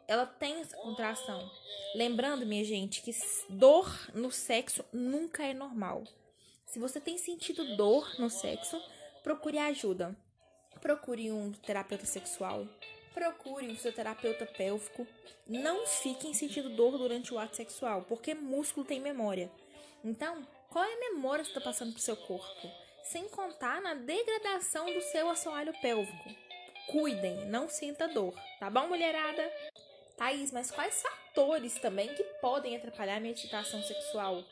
ela 0.08 0.26
tem 0.26 0.62
essa 0.62 0.78
contração. 0.78 1.50
Lembrando, 1.94 2.46
minha 2.46 2.64
gente, 2.64 3.02
que 3.02 3.12
dor 3.50 3.90
no 4.14 4.32
sexo 4.32 4.84
nunca 4.92 5.44
é 5.44 5.54
normal. 5.54 6.04
Se 6.66 6.80
você 6.80 7.00
tem 7.00 7.18
sentido 7.18 7.76
dor 7.76 8.20
no 8.20 8.30
sexo, 8.30 8.82
procure 9.24 9.58
ajuda. 9.58 10.16
Procure 10.86 11.32
um 11.32 11.52
terapeuta 11.52 12.06
sexual, 12.06 12.68
procure 13.12 13.66
um 13.66 13.76
fisioterapeuta 13.76 14.46
pélvico. 14.46 15.08
Não 15.48 15.88
fiquem 15.88 16.32
sentindo 16.32 16.70
dor 16.70 16.96
durante 17.00 17.34
o 17.34 17.40
ato 17.40 17.56
sexual, 17.56 18.04
porque 18.04 18.36
músculo 18.36 18.86
tem 18.86 19.00
memória. 19.00 19.50
Então, 20.04 20.48
qual 20.70 20.86
é 20.86 20.94
a 20.94 21.12
memória 21.12 21.44
que 21.44 21.50
está 21.50 21.60
passando 21.60 21.92
pro 21.92 22.00
seu 22.00 22.16
corpo? 22.16 22.70
Sem 23.04 23.28
contar 23.30 23.82
na 23.82 23.96
degradação 23.96 24.86
do 24.86 25.02
seu 25.02 25.28
assoalho 25.28 25.74
pélvico. 25.82 26.30
Cuidem, 26.92 27.48
não 27.48 27.68
sinta 27.68 28.08
dor, 28.08 28.36
tá 28.60 28.70
bom, 28.70 28.88
mulherada? 28.88 29.52
Thaís, 30.16 30.52
mas 30.52 30.70
quais 30.70 31.02
fatores 31.02 31.80
também 31.80 32.14
que 32.14 32.24
podem 32.40 32.76
atrapalhar 32.76 33.16
a 33.16 33.20
minha 33.20 33.34
excitação 33.34 33.82
sexual, 33.82 34.44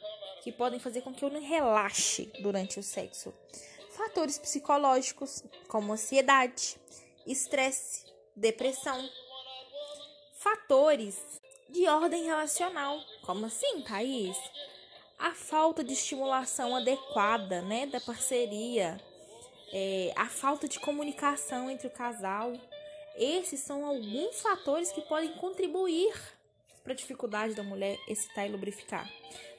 que 0.41 0.51
podem 0.51 0.79
fazer 0.79 1.01
com 1.01 1.13
que 1.13 1.23
eu 1.23 1.29
não 1.29 1.39
relaxe 1.39 2.33
durante 2.39 2.79
o 2.79 2.83
sexo. 2.83 3.31
Fatores 3.95 4.39
psicológicos, 4.39 5.43
como 5.67 5.93
ansiedade, 5.93 6.77
estresse, 7.27 8.05
depressão. 8.35 9.07
Fatores 10.33 11.15
de 11.69 11.87
ordem 11.87 12.23
relacional, 12.23 12.99
como 13.21 13.45
assim, 13.45 13.81
Thaís? 13.81 14.35
A 15.19 15.35
falta 15.35 15.83
de 15.83 15.93
estimulação 15.93 16.75
adequada, 16.75 17.61
né, 17.61 17.85
da 17.85 18.01
parceria, 18.01 18.99
é, 19.71 20.11
a 20.15 20.27
falta 20.27 20.67
de 20.67 20.79
comunicação 20.79 21.69
entre 21.69 21.87
o 21.87 21.91
casal. 21.91 22.53
Esses 23.15 23.59
são 23.59 23.85
alguns 23.85 24.41
fatores 24.41 24.91
que 24.91 25.01
podem 25.01 25.33
contribuir 25.33 26.13
para 26.83 26.93
a 26.93 26.95
dificuldade 26.95 27.53
da 27.53 27.63
mulher 27.63 27.97
excitar 28.07 28.47
e 28.47 28.51
lubrificar. 28.51 29.07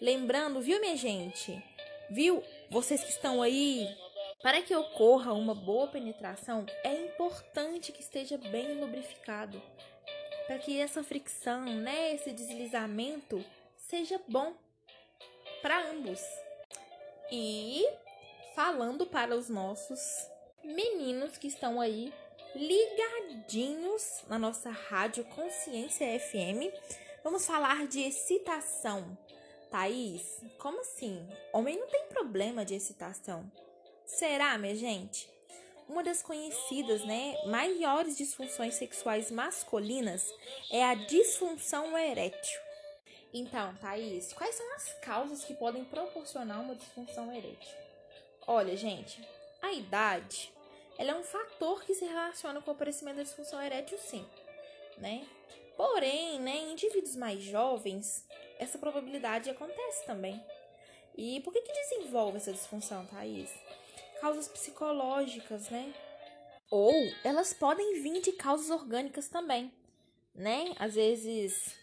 Lembrando, 0.01 0.61
viu, 0.61 0.81
minha 0.81 0.97
gente? 0.97 1.63
Viu? 2.11 2.43
Vocês 2.69 3.03
que 3.03 3.11
estão 3.11 3.41
aí, 3.41 3.89
para 4.45 4.61
que 4.61 4.77
ocorra 4.77 5.33
uma 5.33 5.55
boa 5.55 5.89
penetração, 5.89 6.67
é 6.85 7.07
importante 7.07 7.91
que 7.91 8.03
esteja 8.03 8.37
bem 8.37 8.79
lubrificado. 8.79 9.59
Para 10.47 10.59
que 10.59 10.79
essa 10.79 11.03
fricção, 11.03 11.65
né, 11.65 12.13
esse 12.13 12.31
deslizamento 12.31 13.43
seja 13.75 14.21
bom 14.29 14.53
para 15.63 15.89
ambos. 15.89 16.21
E 17.33 17.89
falando 18.55 19.07
para 19.07 19.35
os 19.35 19.49
nossos 19.49 19.99
meninos 20.63 21.39
que 21.39 21.47
estão 21.47 21.81
aí 21.81 22.13
ligadinhos 22.55 24.25
na 24.29 24.39
nossa 24.39 24.69
rádio 24.69 25.25
Consciência 25.25 26.21
FM, 26.21 26.69
vamos 27.25 27.47
falar 27.47 27.87
de 27.87 28.03
excitação. 28.03 29.17
Thaís, 29.71 30.43
como 30.59 30.83
assim? 30.83 31.27
Homem 31.51 31.79
não 31.81 31.87
tem 31.87 32.09
problema 32.09 32.63
de 32.63 32.75
excitação. 32.75 33.51
Será, 34.07 34.57
minha 34.59 34.77
gente? 34.77 35.29
Uma 35.89 36.03
das 36.03 36.23
conhecidas, 36.23 37.05
né, 37.05 37.37
maiores 37.47 38.17
disfunções 38.17 38.75
sexuais 38.75 39.31
masculinas 39.31 40.33
é 40.71 40.83
a 40.85 40.95
disfunção 40.95 41.97
erétil. 41.97 42.61
Então, 43.33 43.75
Thaís, 43.77 44.33
quais 44.33 44.55
são 44.55 44.75
as 44.75 44.93
causas 45.01 45.45
que 45.45 45.55
podem 45.55 45.85
proporcionar 45.85 46.61
uma 46.61 46.75
disfunção 46.75 47.33
erétil? 47.33 47.77
Olha, 48.47 48.77
gente, 48.77 49.27
a 49.61 49.73
idade, 49.73 50.53
ela 50.97 51.11
é 51.11 51.15
um 51.15 51.25
fator 51.25 51.83
que 51.85 51.95
se 51.95 52.05
relaciona 52.05 52.63
com 52.63 52.71
o 52.71 52.75
aparecimento 52.75 53.17
da 53.17 53.23
disfunção 53.23 53.61
erétil, 53.61 53.99
sim, 53.99 54.25
né? 54.99 55.27
Porém, 55.77 56.39
né, 56.41 56.57
em 56.57 56.73
indivíduos 56.73 57.17
mais 57.17 57.43
jovens, 57.43 58.25
essa 58.59 58.79
probabilidade 58.79 59.51
acontece 59.51 60.07
também. 60.07 60.41
E 61.17 61.41
por 61.41 61.53
que 61.53 61.63
que 61.63 61.73
desenvolve 61.73 62.37
essa 62.37 62.53
disfunção, 62.53 63.05
Thaís? 63.07 63.51
Causas 64.25 64.49
psicológicas, 64.49 65.69
né? 65.69 65.93
Ou 66.71 66.95
elas 67.23 67.53
podem 67.53 68.01
vir 68.01 68.23
de 68.23 68.33
causas 68.33 68.71
orgânicas 68.71 69.29
também, 69.29 69.71
né? 70.35 70.75
Às 70.79 70.95
vezes 70.95 71.77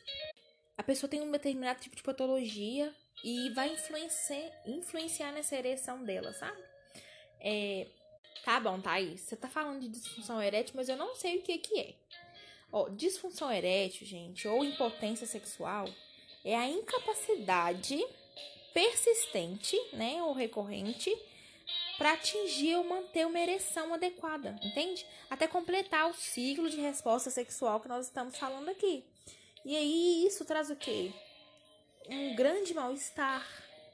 a 0.75 0.82
pessoa 0.82 1.08
tem 1.08 1.21
um 1.21 1.30
determinado 1.30 1.80
tipo 1.80 1.95
de 1.95 2.01
patologia 2.01 2.91
e 3.23 3.51
vai 3.51 3.71
influenciar, 3.71 4.51
influenciar 4.65 5.32
nessa 5.34 5.56
ereção 5.56 6.04
dela, 6.04 6.34
sabe? 6.34 6.60
É, 7.39 7.86
tá 8.43 8.60
bom, 8.60 8.82
Thaís, 8.82 9.21
você 9.21 9.36
tá 9.36 9.47
falando 9.47 9.82
de 9.82 9.89
disfunção 9.89 10.41
erétil, 10.41 10.73
mas 10.75 10.89
eu 10.89 10.97
não 10.97 11.13
sei 11.13 11.38
o 11.38 11.41
que 11.43 11.60
que 11.60 11.80
é. 11.80 11.93
Ó, 12.71 12.89
disfunção 12.89 13.51
erétil, 13.51 14.08
gente, 14.08 14.47
ou 14.47 14.65
impotência 14.65 15.27
sexual, 15.27 15.88
é 16.43 16.58
a 16.58 16.67
incapacidade 16.67 18.04
persistente, 18.73 19.80
né, 19.93 20.23
ou 20.23 20.34
recorrente, 20.34 21.15
para 22.01 22.13
atingir 22.13 22.75
ou 22.77 22.83
manter 22.83 23.27
uma 23.27 23.39
ereção 23.39 23.93
adequada, 23.93 24.57
entende? 24.63 25.05
Até 25.29 25.47
completar 25.47 26.09
o 26.09 26.15
ciclo 26.15 26.67
de 26.67 26.77
resposta 26.81 27.29
sexual 27.29 27.79
que 27.79 27.87
nós 27.87 28.07
estamos 28.07 28.35
falando 28.37 28.69
aqui. 28.69 29.05
E 29.63 29.77
aí 29.77 30.25
isso 30.25 30.43
traz 30.43 30.71
o 30.71 30.75
quê? 30.75 31.13
um 32.09 32.35
grande 32.35 32.73
mal-estar, 32.73 33.45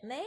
né? 0.01 0.25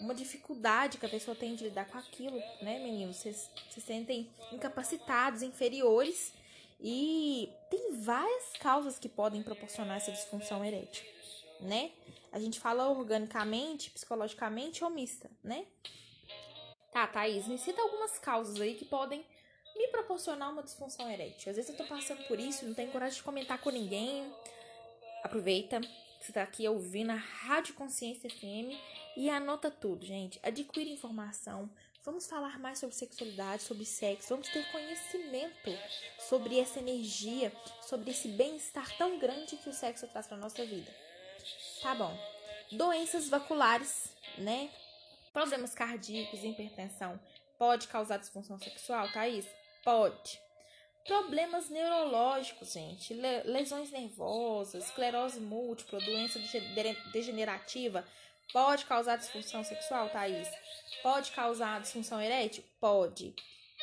Uma 0.00 0.14
dificuldade 0.14 0.96
que 0.96 1.04
a 1.04 1.08
pessoa 1.08 1.36
tem 1.36 1.54
de 1.54 1.64
lidar 1.64 1.86
com 1.86 1.98
aquilo, 1.98 2.38
né, 2.62 2.78
meninos? 2.78 3.16
Vocês 3.16 3.50
se 3.68 3.80
sentem 3.82 4.30
incapacitados, 4.50 5.42
inferiores. 5.42 6.32
E 6.80 7.52
tem 7.68 8.00
várias 8.00 8.52
causas 8.58 8.98
que 8.98 9.08
podem 9.08 9.42
proporcionar 9.42 9.98
essa 9.98 10.12
disfunção 10.12 10.64
erétil, 10.64 11.04
né? 11.60 11.90
A 12.32 12.38
gente 12.38 12.58
fala 12.58 12.88
organicamente, 12.88 13.90
psicologicamente 13.90 14.82
ou 14.82 14.88
mista, 14.88 15.28
né? 15.42 15.66
Tá, 16.98 17.06
Thaís, 17.06 17.46
me 17.46 17.56
cita 17.56 17.80
algumas 17.80 18.18
causas 18.18 18.60
aí 18.60 18.74
que 18.74 18.84
podem 18.84 19.24
me 19.76 19.86
proporcionar 19.86 20.50
uma 20.50 20.64
disfunção 20.64 21.08
erétil. 21.08 21.48
Às 21.48 21.54
vezes 21.54 21.70
eu 21.70 21.76
tô 21.76 21.84
passando 21.84 22.26
por 22.26 22.40
isso, 22.40 22.66
não 22.66 22.74
tenho 22.74 22.90
coragem 22.90 23.16
de 23.16 23.22
comentar 23.22 23.60
com 23.60 23.70
ninguém. 23.70 24.28
Aproveita, 25.22 25.80
você 25.80 26.32
está 26.32 26.42
aqui 26.42 26.66
ouvindo 26.66 27.10
a 27.10 27.14
Rádio 27.14 27.74
Consciência 27.74 28.28
FM 28.28 28.76
e 29.16 29.30
anota 29.30 29.70
tudo, 29.70 30.04
gente. 30.04 30.40
Adquire 30.42 30.90
informação. 30.90 31.70
Vamos 32.04 32.26
falar 32.26 32.58
mais 32.58 32.80
sobre 32.80 32.96
sexualidade, 32.96 33.62
sobre 33.62 33.84
sexo. 33.84 34.30
Vamos 34.30 34.48
ter 34.48 34.68
conhecimento 34.72 35.70
sobre 36.28 36.58
essa 36.58 36.80
energia, 36.80 37.52
sobre 37.80 38.10
esse 38.10 38.26
bem-estar 38.26 38.98
tão 38.98 39.20
grande 39.20 39.56
que 39.56 39.68
o 39.68 39.72
sexo 39.72 40.08
traz 40.08 40.26
para 40.26 40.36
nossa 40.36 40.66
vida. 40.66 40.92
Tá 41.80 41.94
bom. 41.94 42.12
Doenças 42.72 43.28
vasculares, 43.28 44.12
né? 44.36 44.68
Problemas 45.32 45.74
cardíacos, 45.74 46.42
hipertensão. 46.42 47.18
Pode 47.58 47.88
causar 47.88 48.18
disfunção 48.18 48.58
sexual, 48.58 49.10
Thaís? 49.12 49.46
Pode. 49.84 50.40
Problemas 51.06 51.70
neurológicos, 51.70 52.72
gente, 52.72 53.14
lesões 53.14 53.90
nervosas, 53.90 54.84
esclerose 54.84 55.40
múltipla, 55.40 55.98
doença 56.00 56.38
degenerativa, 57.12 58.04
pode 58.52 58.84
causar 58.84 59.16
disfunção 59.16 59.64
sexual, 59.64 60.10
Thaís? 60.10 60.48
Pode 61.02 61.32
causar 61.32 61.80
disfunção 61.80 62.20
erétil? 62.20 62.62
Pode. 62.78 63.34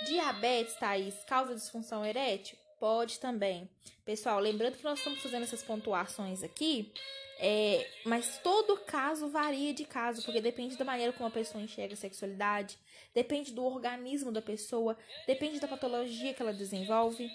Diabetes, 0.05 0.75
Thaís, 0.75 1.15
causa 1.25 1.55
disfunção 1.55 2.05
erétil? 2.05 2.58
Pode 2.86 3.19
também. 3.19 3.67
Pessoal, 4.06 4.39
lembrando 4.39 4.78
que 4.78 4.84
nós 4.84 5.00
estamos 5.00 5.19
fazendo 5.19 5.41
essas 5.41 5.63
pontuações 5.63 6.43
aqui, 6.43 6.93
é, 7.39 7.84
mas 8.06 8.38
todo 8.43 8.78
caso 8.78 9.28
varia 9.28 9.74
de 9.74 9.86
caso, 9.86 10.24
porque 10.24 10.39
depende 10.39 10.78
da 10.78 10.86
maneira 10.86 11.12
como 11.12 11.28
a 11.28 11.32
pessoa 11.32 11.63
enxerga 11.63 11.95
a 11.95 11.98
sexualidade, 11.98 12.78
depende 13.12 13.52
do 13.54 13.65
organismo 13.65 14.32
da 14.32 14.39
pessoa, 14.39 14.95
depende 15.26 15.60
da 15.60 15.67
patologia 15.67 16.32
que 16.32 16.39
ela 16.43 16.54
desenvolve. 16.54 17.28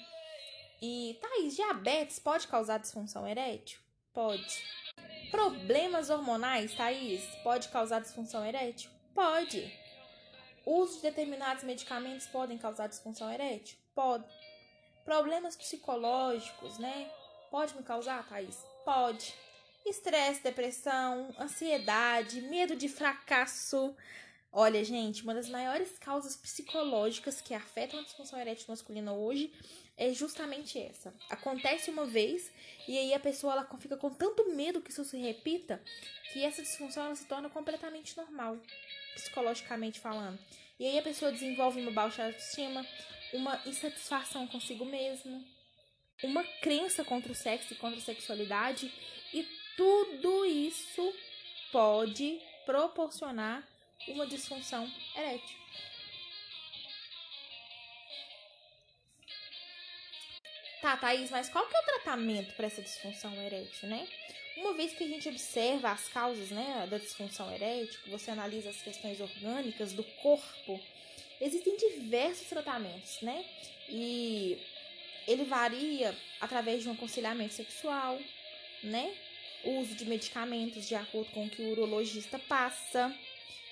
E, 0.81 1.19
Thaís, 1.21 1.57
diabetes 1.57 2.21
pode 2.21 2.47
causar 2.47 2.79
disfunção 2.79 3.27
erétil? 3.27 3.81
Pode. 4.13 4.65
Problemas 5.33 6.11
hormonais, 6.11 6.77
Thaís, 6.77 7.25
pode 7.43 7.71
causar 7.71 8.01
disfunção 8.01 8.47
erétil? 8.47 8.89
Pode. 9.13 9.77
Uso 10.65 10.99
de 10.99 11.03
determinados 11.03 11.65
medicamentos 11.65 12.29
podem 12.29 12.57
causar 12.57 12.87
disfunção 12.87 13.29
erétil? 13.29 13.77
Pode. 13.93 14.50
Problemas 15.05 15.57
psicológicos, 15.57 16.79
né? 16.79 17.11
Pode 17.51 17.75
me 17.77 17.83
causar, 17.83 18.29
Thaís? 18.29 18.57
Pode. 18.85 19.35
Estresse, 19.85 20.43
depressão, 20.43 21.35
ansiedade, 21.39 22.43
medo 22.43 22.77
de 22.77 22.89
fracasso, 22.89 23.95
Olha, 24.53 24.85
gente, 24.85 25.23
uma 25.23 25.33
das 25.33 25.49
maiores 25.49 25.97
causas 26.01 26.37
psicológicas 26.37 27.41
que 27.41 27.55
afetam 27.55 28.01
a 28.01 28.03
disfunção 28.03 28.37
erétil 28.37 28.67
masculina 28.69 29.13
hoje 29.13 29.53
é 29.97 30.13
justamente 30.13 30.77
essa. 30.77 31.15
Acontece 31.29 31.89
uma 31.89 32.05
vez 32.05 32.51
e 32.89 32.99
aí 32.99 33.15
a 33.15 33.21
pessoa 33.21 33.53
ela 33.53 33.69
fica 33.79 33.97
com 33.97 34.11
tanto 34.11 34.53
medo 34.53 34.81
que 34.81 34.91
isso 34.91 35.05
se 35.05 35.17
repita 35.17 35.81
que 36.33 36.45
essa 36.45 36.63
disfunção 36.63 37.05
ela 37.05 37.15
se 37.15 37.27
torna 37.27 37.49
completamente 37.49 38.17
normal, 38.17 38.59
psicologicamente 39.15 40.01
falando. 40.01 40.39
E 40.81 40.87
aí 40.87 40.99
a 40.99 41.03
pessoa 41.03 41.31
desenvolve 41.31 41.81
uma 41.81 41.93
baixa 41.93 42.25
autoestima, 42.25 42.85
uma 43.33 43.61
insatisfação 43.67 44.47
consigo 44.47 44.85
mesmo, 44.85 45.45
uma 46.23 46.45
crença 46.61 47.05
contra 47.05 47.33
o 47.33 47.35
sexo 47.35 47.73
e 47.73 47.77
contra 47.77 47.99
a 47.99 48.03
sexualidade 48.03 48.93
e 49.33 49.43
tudo 49.77 50.45
isso 50.45 51.15
pode 51.73 52.41
proporcionar 52.67 53.67
uma 54.09 54.27
disfunção 54.27 54.91
erétil. 55.17 55.59
Tá, 60.81 60.97
Thaís, 60.97 61.31
mas 61.31 61.49
qual 61.51 61.67
que 61.67 61.77
é 61.77 61.81
o 61.81 61.85
tratamento 61.85 62.55
para 62.55 62.67
essa 62.67 62.81
disfunção 62.81 63.35
erétil, 63.35 63.89
né? 63.89 64.09
Uma 64.57 64.73
vez 64.73 64.93
que 64.93 65.05
a 65.05 65.07
gente 65.07 65.29
observa 65.29 65.91
as 65.91 66.09
causas, 66.09 66.51
né, 66.51 66.87
da 66.91 66.99
disfunção 66.99 67.53
erétil, 67.53 67.99
você 68.09 68.31
analisa 68.31 68.71
as 68.71 68.81
questões 68.83 69.21
orgânicas 69.21 69.93
do 69.93 70.03
corpo, 70.03 70.81
existem 71.41 71.77
diversos 71.77 72.47
tratamentos, 72.49 73.21
né? 73.23 73.45
E 73.89 74.59
ele 75.27 75.45
varia 75.45 76.17
através 76.41 76.83
de 76.83 76.89
um 76.89 76.93
aconselhamento 76.93 77.55
sexual, 77.55 78.19
né? 78.83 79.15
o 79.65 79.81
uso 79.81 79.95
de 79.95 80.05
medicamentos 80.05 80.89
de 80.89 80.95
acordo 80.95 81.31
com 81.33 81.45
o 81.45 81.51
que 81.51 81.63
o 81.63 81.71
urologista 81.71 82.39
passa. 82.39 83.15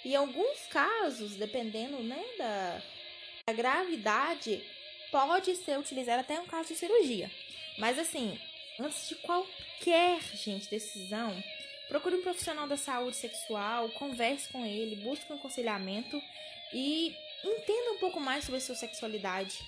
Em 0.04 0.14
alguns 0.14 0.66
casos, 0.70 1.36
dependendo 1.36 1.98
né, 2.02 2.22
da, 2.36 2.82
da 3.46 3.52
gravidade, 3.52 4.62
pode 5.10 5.54
ser 5.56 5.78
utilizado 5.78 6.20
até 6.20 6.38
um 6.40 6.46
caso 6.46 6.68
de 6.68 6.76
cirurgia. 6.78 7.30
Mas 7.78 7.98
assim, 7.98 8.38
antes 8.78 9.08
de 9.08 9.14
qualquer, 9.16 10.20
gente, 10.34 10.70
decisão, 10.70 11.42
procure 11.88 12.16
um 12.16 12.22
profissional 12.22 12.66
da 12.66 12.76
saúde 12.76 13.16
sexual, 13.16 13.88
converse 13.90 14.48
com 14.50 14.64
ele, 14.64 14.96
busque 14.96 15.32
um 15.32 15.36
aconselhamento 15.36 16.20
e 16.72 17.14
entenda 17.44 17.92
um 17.92 17.98
pouco 17.98 18.20
mais 18.20 18.44
sobre 18.44 18.58
a 18.58 18.60
sua 18.60 18.74
sexualidade. 18.74 19.58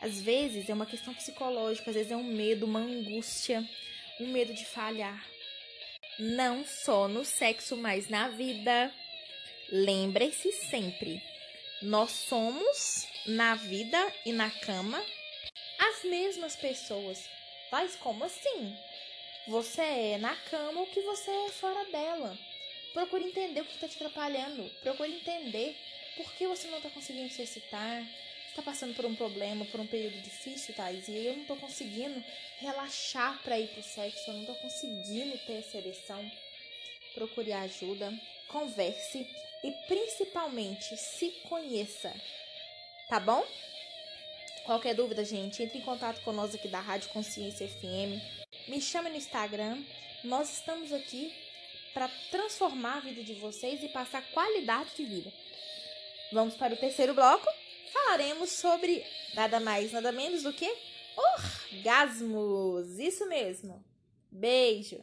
Às 0.00 0.20
vezes 0.20 0.68
é 0.68 0.74
uma 0.74 0.86
questão 0.86 1.12
psicológica, 1.12 1.90
às 1.90 1.96
vezes 1.96 2.12
é 2.12 2.16
um 2.16 2.24
medo, 2.24 2.66
uma 2.66 2.78
angústia, 2.78 3.68
um 4.20 4.28
medo 4.28 4.54
de 4.54 4.64
falhar. 4.64 5.26
Não 6.18 6.64
só 6.64 7.08
no 7.08 7.24
sexo, 7.24 7.76
mas 7.76 8.08
na 8.08 8.28
vida. 8.28 8.92
Lembre-se 9.70 10.52
sempre: 10.52 11.22
nós 11.82 12.10
somos, 12.10 13.06
na 13.26 13.54
vida 13.54 14.12
e 14.24 14.32
na 14.32 14.50
cama, 14.50 15.02
as 15.78 16.04
mesmas 16.04 16.56
pessoas. 16.56 17.28
Mas 17.70 17.94
como 17.96 18.24
assim? 18.24 18.76
Você 19.48 19.80
é 19.80 20.18
na 20.18 20.34
cama 20.34 20.82
o 20.82 20.86
que 20.86 21.00
você 21.02 21.30
é 21.30 21.50
fora 21.50 21.84
dela. 21.86 22.38
Procure 22.92 23.24
entender 23.24 23.60
o 23.60 23.64
que 23.64 23.74
está 23.74 23.88
te 23.88 23.96
atrapalhando. 23.96 24.68
Procure 24.82 25.12
entender 25.12 25.76
por 26.18 26.32
que 26.32 26.48
você 26.48 26.66
não 26.66 26.78
está 26.78 26.90
conseguindo 26.90 27.32
se 27.32 27.42
excitar. 27.42 28.04
Está 28.50 28.60
passando 28.60 28.92
por 28.94 29.06
um 29.06 29.14
problema, 29.14 29.64
por 29.66 29.78
um 29.78 29.86
período 29.86 30.20
difícil, 30.20 30.74
Thais, 30.74 31.06
e 31.06 31.12
eu 31.12 31.34
não 31.34 31.42
estou 31.42 31.56
conseguindo 31.56 32.22
relaxar 32.58 33.40
para 33.44 33.56
ir 33.56 33.68
pro 33.68 33.82
sexo, 33.84 34.28
eu 34.28 34.34
não 34.34 34.40
estou 34.40 34.56
conseguindo 34.56 35.38
ter 35.46 35.58
essa 35.58 35.78
ereção. 35.78 36.28
Procure 37.14 37.52
ajuda, 37.52 38.12
converse 38.48 39.24
e 39.62 39.70
principalmente 39.86 40.96
se 40.96 41.30
conheça. 41.48 42.12
Tá 43.08 43.20
bom? 43.20 43.46
Qualquer 44.64 44.94
dúvida, 44.94 45.24
gente, 45.24 45.62
entre 45.62 45.78
em 45.78 45.82
contato 45.82 46.20
nós 46.32 46.52
aqui 46.52 46.66
da 46.66 46.80
Rádio 46.80 47.10
Consciência 47.10 47.68
FM. 47.68 48.20
Me 48.66 48.80
chame 48.80 49.08
no 49.08 49.16
Instagram. 49.16 49.80
Nós 50.24 50.58
estamos 50.58 50.92
aqui 50.92 51.32
para 51.94 52.08
transformar 52.30 52.96
a 52.96 53.00
vida 53.00 53.22
de 53.22 53.34
vocês 53.34 53.82
e 53.84 53.88
passar 53.88 54.22
qualidade 54.32 54.90
de 54.96 55.04
vida. 55.04 55.32
Vamos 56.32 56.54
para 56.54 56.74
o 56.74 56.76
terceiro 56.76 57.14
bloco. 57.14 57.46
Falaremos 57.92 58.50
sobre 58.50 59.04
nada 59.34 59.58
mais, 59.60 59.92
nada 59.92 60.12
menos 60.12 60.42
do 60.42 60.52
que 60.52 60.70
orgasmos. 61.16 62.98
Isso 62.98 63.26
mesmo. 63.28 63.84
Beijo. 64.30 65.00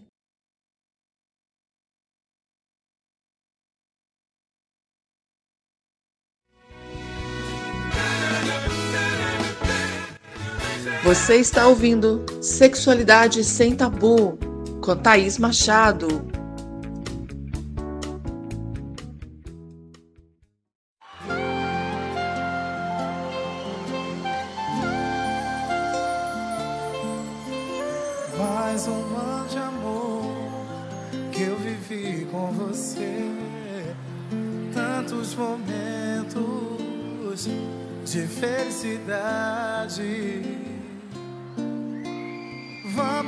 Você 11.03 11.35
está 11.35 11.67
ouvindo 11.67 12.25
Sexualidade 12.41 13.43
Sem 13.43 13.75
Tabu 13.75 14.39
com 14.83 14.95
Thaís 14.95 15.37
Machado. 15.37 16.34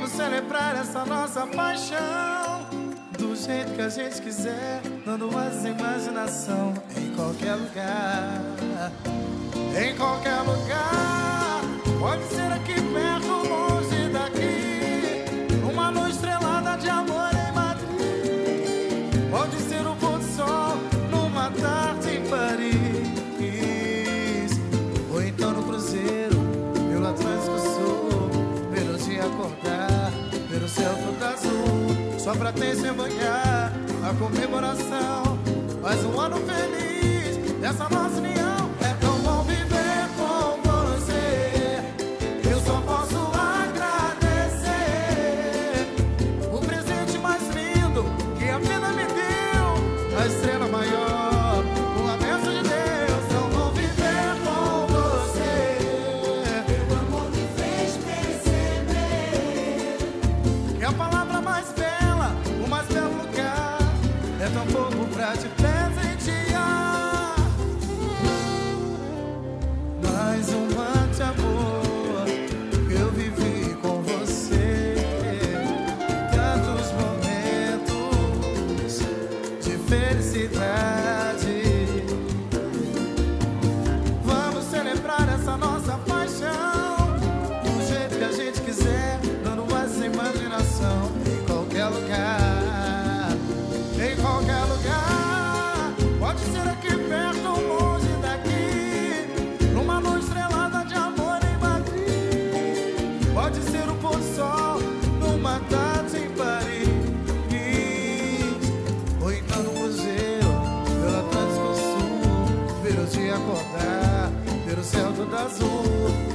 Vamos 0.08 0.24
celebrar 0.24 0.74
essa 0.74 1.04
nossa 1.04 1.46
paixão 1.46 2.66
do 3.18 3.36
jeito 3.36 3.74
que 3.74 3.82
a 3.82 3.90
gente 3.90 4.22
quiser, 4.22 4.80
dando 5.04 5.30
mais 5.30 5.62
imaginação 5.66 6.72
em 6.96 7.14
qualquer 7.14 7.54
lugar. 7.54 8.40
Em 9.78 9.94
qualquer 9.96 10.40
lugar, 10.40 11.60
pode 12.00 12.24
ser 12.24 12.50
aqui 12.52 12.77
Só 32.28 32.34
pra 32.34 32.52
testemunhar 32.52 33.72
a 34.06 34.14
comemoração. 34.18 35.38
Mais 35.80 36.04
um 36.04 36.20
ano 36.20 36.36
feliz 36.36 37.38
dessa 37.58 37.88
nossa 37.88 38.18
união. 38.18 38.57
Ver 115.18 115.24
o 115.24 115.26
céu 115.26 115.26
todo 115.26 115.36
azul. 115.36 115.84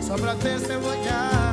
Só 0.01 0.15
pra 0.15 0.35
testemunhar 0.35 1.52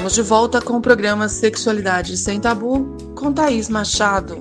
Estamos 0.00 0.14
de 0.14 0.22
volta 0.22 0.62
com 0.62 0.78
o 0.78 0.80
programa 0.80 1.28
Sexualidade 1.28 2.16
Sem 2.16 2.40
Tabu 2.40 2.96
com 3.14 3.30
Thaís 3.30 3.68
Machado. 3.68 4.40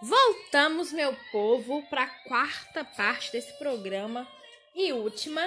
Voltamos, 0.00 0.92
meu 0.92 1.16
povo, 1.32 1.82
para 1.90 2.04
a 2.04 2.06
quarta 2.28 2.84
parte 2.84 3.32
desse 3.32 3.52
programa 3.58 4.24
e 4.72 4.92
última, 4.92 5.42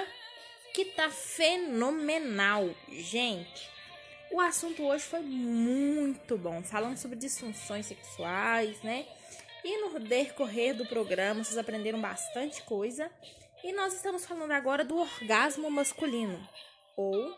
que 0.74 0.84
tá 0.84 1.08
fenomenal. 1.08 2.68
Gente, 2.90 3.70
o 4.30 4.38
assunto 4.38 4.82
hoje 4.82 5.04
foi 5.04 5.20
muito 5.20 6.36
bom. 6.36 6.62
Falando 6.62 6.98
sobre 6.98 7.16
disfunções 7.16 7.86
sexuais, 7.86 8.76
né? 8.82 9.06
E 9.68 9.76
no 9.82 10.00
decorrer 10.00 10.74
do 10.74 10.86
programa, 10.86 11.44
vocês 11.44 11.58
aprenderam 11.58 12.00
bastante 12.00 12.62
coisa. 12.62 13.10
E 13.62 13.70
nós 13.70 13.92
estamos 13.92 14.24
falando 14.24 14.52
agora 14.52 14.82
do 14.82 14.96
orgasmo 14.96 15.70
masculino 15.70 16.40
ou 16.96 17.36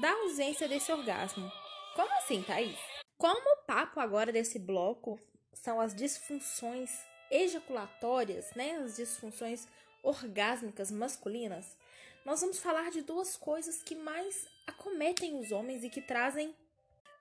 da 0.00 0.10
ausência 0.10 0.66
desse 0.66 0.90
orgasmo. 0.90 1.52
Como 1.94 2.10
assim, 2.14 2.42
Thaís? 2.42 2.78
Como 3.18 3.38
o 3.52 3.66
papo 3.66 4.00
agora 4.00 4.32
desse 4.32 4.58
bloco 4.58 5.20
são 5.52 5.78
as 5.78 5.94
disfunções 5.94 6.90
ejaculatórias, 7.30 8.50
né? 8.54 8.76
As 8.82 8.96
disfunções 8.96 9.68
orgásmicas 10.02 10.90
masculinas, 10.90 11.76
nós 12.24 12.40
vamos 12.40 12.60
falar 12.60 12.90
de 12.90 13.02
duas 13.02 13.36
coisas 13.36 13.82
que 13.82 13.94
mais 13.94 14.48
acometem 14.66 15.38
os 15.38 15.52
homens 15.52 15.84
e 15.84 15.90
que 15.90 16.00
trazem 16.00 16.56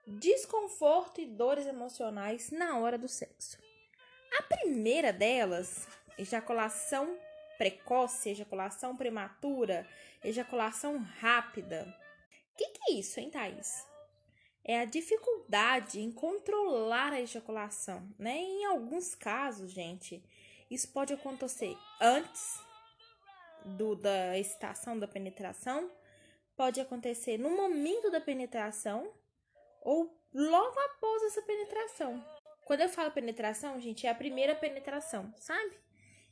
desconforto 0.08 1.20
e 1.20 1.26
dores 1.26 1.68
emocionais 1.68 2.50
na 2.50 2.78
hora 2.78 2.98
do 2.98 3.10
sexo. 3.10 3.67
A 4.32 4.44
primeira 4.44 5.14
delas, 5.14 5.88
ejaculação 6.18 7.18
precoce, 7.58 8.30
ejaculação 8.30 8.96
prematura, 8.96 9.88
ejaculação 10.24 10.98
rápida. 11.20 11.94
O 12.54 12.58
que, 12.58 12.70
que 12.70 12.92
é 12.92 12.94
isso, 12.96 13.20
hein, 13.20 13.30
Thaís? 13.30 13.86
É 14.64 14.80
a 14.80 14.86
dificuldade 14.86 16.02
em 16.02 16.12
controlar 16.12 17.14
a 17.14 17.22
ejaculação, 17.22 18.08
né? 18.20 18.36
Em 18.38 18.66
alguns 18.66 19.16
casos, 19.16 19.72
gente, 19.72 20.24
isso 20.70 20.92
pode 20.92 21.14
acontecer 21.14 21.76
antes 22.02 22.60
do, 23.66 23.96
da 23.96 24.38
excitação 24.38 25.00
da 25.00 25.08
penetração, 25.08 25.90
pode 26.56 26.82
acontecer 26.82 27.38
no 27.38 27.50
momento 27.50 28.12
da 28.12 28.20
penetração 28.20 29.14
ou 29.82 30.14
logo 30.34 30.80
após 30.80 31.24
essa 31.24 31.42
penetração. 31.42 32.24
Quando 32.68 32.82
eu 32.82 32.90
falo 32.90 33.10
penetração, 33.12 33.80
gente, 33.80 34.06
é 34.06 34.10
a 34.10 34.16
primeira 34.16 34.54
penetração, 34.54 35.34
sabe? 35.38 35.72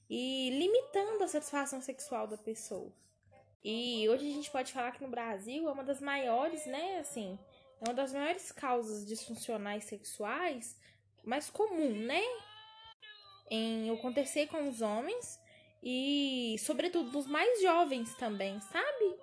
E 0.10 0.50
limitando 0.52 1.24
a 1.24 1.28
satisfação 1.30 1.80
sexual 1.80 2.28
da 2.28 2.38
pessoa. 2.38 2.92
E 3.64 4.08
hoje 4.10 4.30
a 4.30 4.34
gente 4.34 4.52
pode 4.52 4.74
falar 4.74 4.92
que 4.92 5.02
no 5.02 5.08
Brasil 5.08 5.68
é 5.68 5.72
uma 5.72 5.84
das 5.84 6.02
maiores, 6.02 6.66
né, 6.66 7.00
assim, 7.00 7.40
é 7.80 7.86
uma 7.88 7.94
das 7.94 8.12
maiores 8.14 8.52
causas 8.52 9.06
disfuncionais 9.08 9.86
sexuais 9.86 10.78
mais 11.24 11.50
comum, 11.50 11.92
né? 11.92 12.22
Em 13.50 13.90
acontecer 13.92 14.48
com 14.48 14.68
os 14.68 14.82
homens 14.82 15.40
e, 15.82 16.58
sobretudo, 16.60 17.12
nos 17.12 17.28
mais 17.28 17.62
jovens 17.62 18.14
também, 18.16 18.60
sabe? 18.60 19.18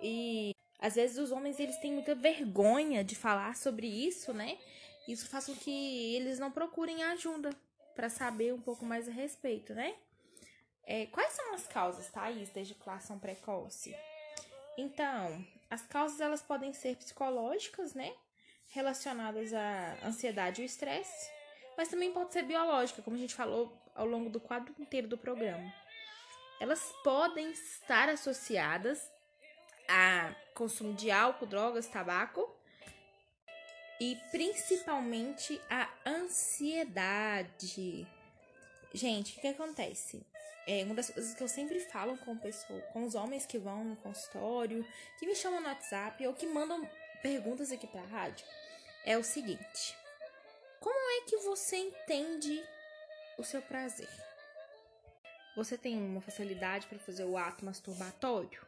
E 0.00 0.52
às 0.78 0.94
vezes 0.94 1.18
os 1.18 1.32
homens 1.32 1.60
eles 1.60 1.76
têm 1.78 1.92
muita 1.92 2.14
vergonha 2.14 3.04
de 3.04 3.14
falar 3.14 3.56
sobre 3.56 3.86
isso, 3.86 4.32
né? 4.32 4.58
Isso 5.06 5.28
faz 5.28 5.46
com 5.46 5.54
que 5.54 6.14
eles 6.14 6.38
não 6.38 6.50
procurem 6.50 7.02
ajuda 7.04 7.50
para 7.94 8.08
saber 8.08 8.52
um 8.52 8.60
pouco 8.60 8.84
mais 8.84 9.08
a 9.08 9.12
respeito, 9.12 9.74
né? 9.74 9.94
É, 10.84 11.06
quais 11.06 11.32
são 11.32 11.54
as 11.54 11.66
causas, 11.66 12.10
Thaís, 12.10 12.50
da 12.50 12.60
ejaculação 12.60 13.18
precoce? 13.18 13.96
Então, 14.76 15.44
as 15.70 15.82
causas 15.82 16.20
elas 16.20 16.42
podem 16.42 16.72
ser 16.72 16.96
psicológicas, 16.96 17.94
né? 17.94 18.14
Relacionadas 18.68 19.54
à 19.54 19.96
ansiedade 20.04 20.60
e 20.60 20.64
o 20.64 20.66
estresse, 20.66 21.30
mas 21.76 21.88
também 21.88 22.12
pode 22.12 22.32
ser 22.32 22.42
biológica, 22.42 23.02
como 23.02 23.16
a 23.16 23.18
gente 23.18 23.34
falou 23.34 23.76
ao 23.94 24.06
longo 24.06 24.28
do 24.28 24.40
quadro 24.40 24.74
inteiro 24.78 25.08
do 25.08 25.16
programa. 25.16 25.72
Elas 26.60 26.92
podem 27.02 27.50
estar 27.50 28.08
associadas 28.08 29.10
a 29.88 30.34
consumo 30.54 30.94
de 30.94 31.10
álcool, 31.10 31.46
drogas, 31.46 31.86
tabaco 31.86 32.55
e 34.00 34.16
principalmente 34.30 35.60
a 35.70 35.88
ansiedade. 36.04 38.06
Gente, 38.92 39.38
o 39.38 39.40
que, 39.40 39.48
acontece? 39.48 40.26
É 40.66 40.82
uma 40.84 40.94
das 40.94 41.10
coisas 41.10 41.34
que 41.34 41.42
eu 41.42 41.48
sempre 41.48 41.80
falo 41.80 42.16
com 42.18 42.36
pessoa, 42.36 42.80
com 42.92 43.04
os 43.04 43.14
homens 43.14 43.46
que 43.46 43.58
vão 43.58 43.84
no 43.84 43.96
consultório, 43.96 44.86
que 45.18 45.26
me 45.26 45.34
chamam 45.34 45.60
no 45.60 45.68
WhatsApp 45.68 46.26
ou 46.26 46.34
que 46.34 46.46
mandam 46.46 46.88
perguntas 47.22 47.70
aqui 47.70 47.86
pra 47.86 48.02
rádio, 48.02 48.44
é 49.04 49.16
o 49.16 49.24
seguinte: 49.24 49.96
Como 50.80 51.22
é 51.22 51.26
que 51.26 51.36
você 51.38 51.76
entende 51.76 52.62
o 53.38 53.44
seu 53.44 53.62
prazer? 53.62 54.08
Você 55.56 55.78
tem 55.78 55.96
uma 55.96 56.20
facilidade 56.20 56.86
para 56.86 56.98
fazer 56.98 57.24
o 57.24 57.38
ato 57.38 57.64
masturbatório? 57.64 58.60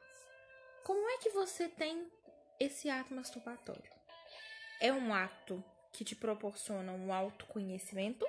Como 0.84 1.06
é 1.10 1.18
que 1.18 1.28
você 1.30 1.68
tem 1.68 2.10
esse 2.58 2.88
ato 2.88 3.12
masturbatório? 3.12 3.97
É 4.80 4.92
um 4.92 5.12
ato 5.12 5.62
que 5.92 6.04
te 6.04 6.14
proporciona 6.14 6.92
um 6.92 7.12
autoconhecimento 7.12 8.24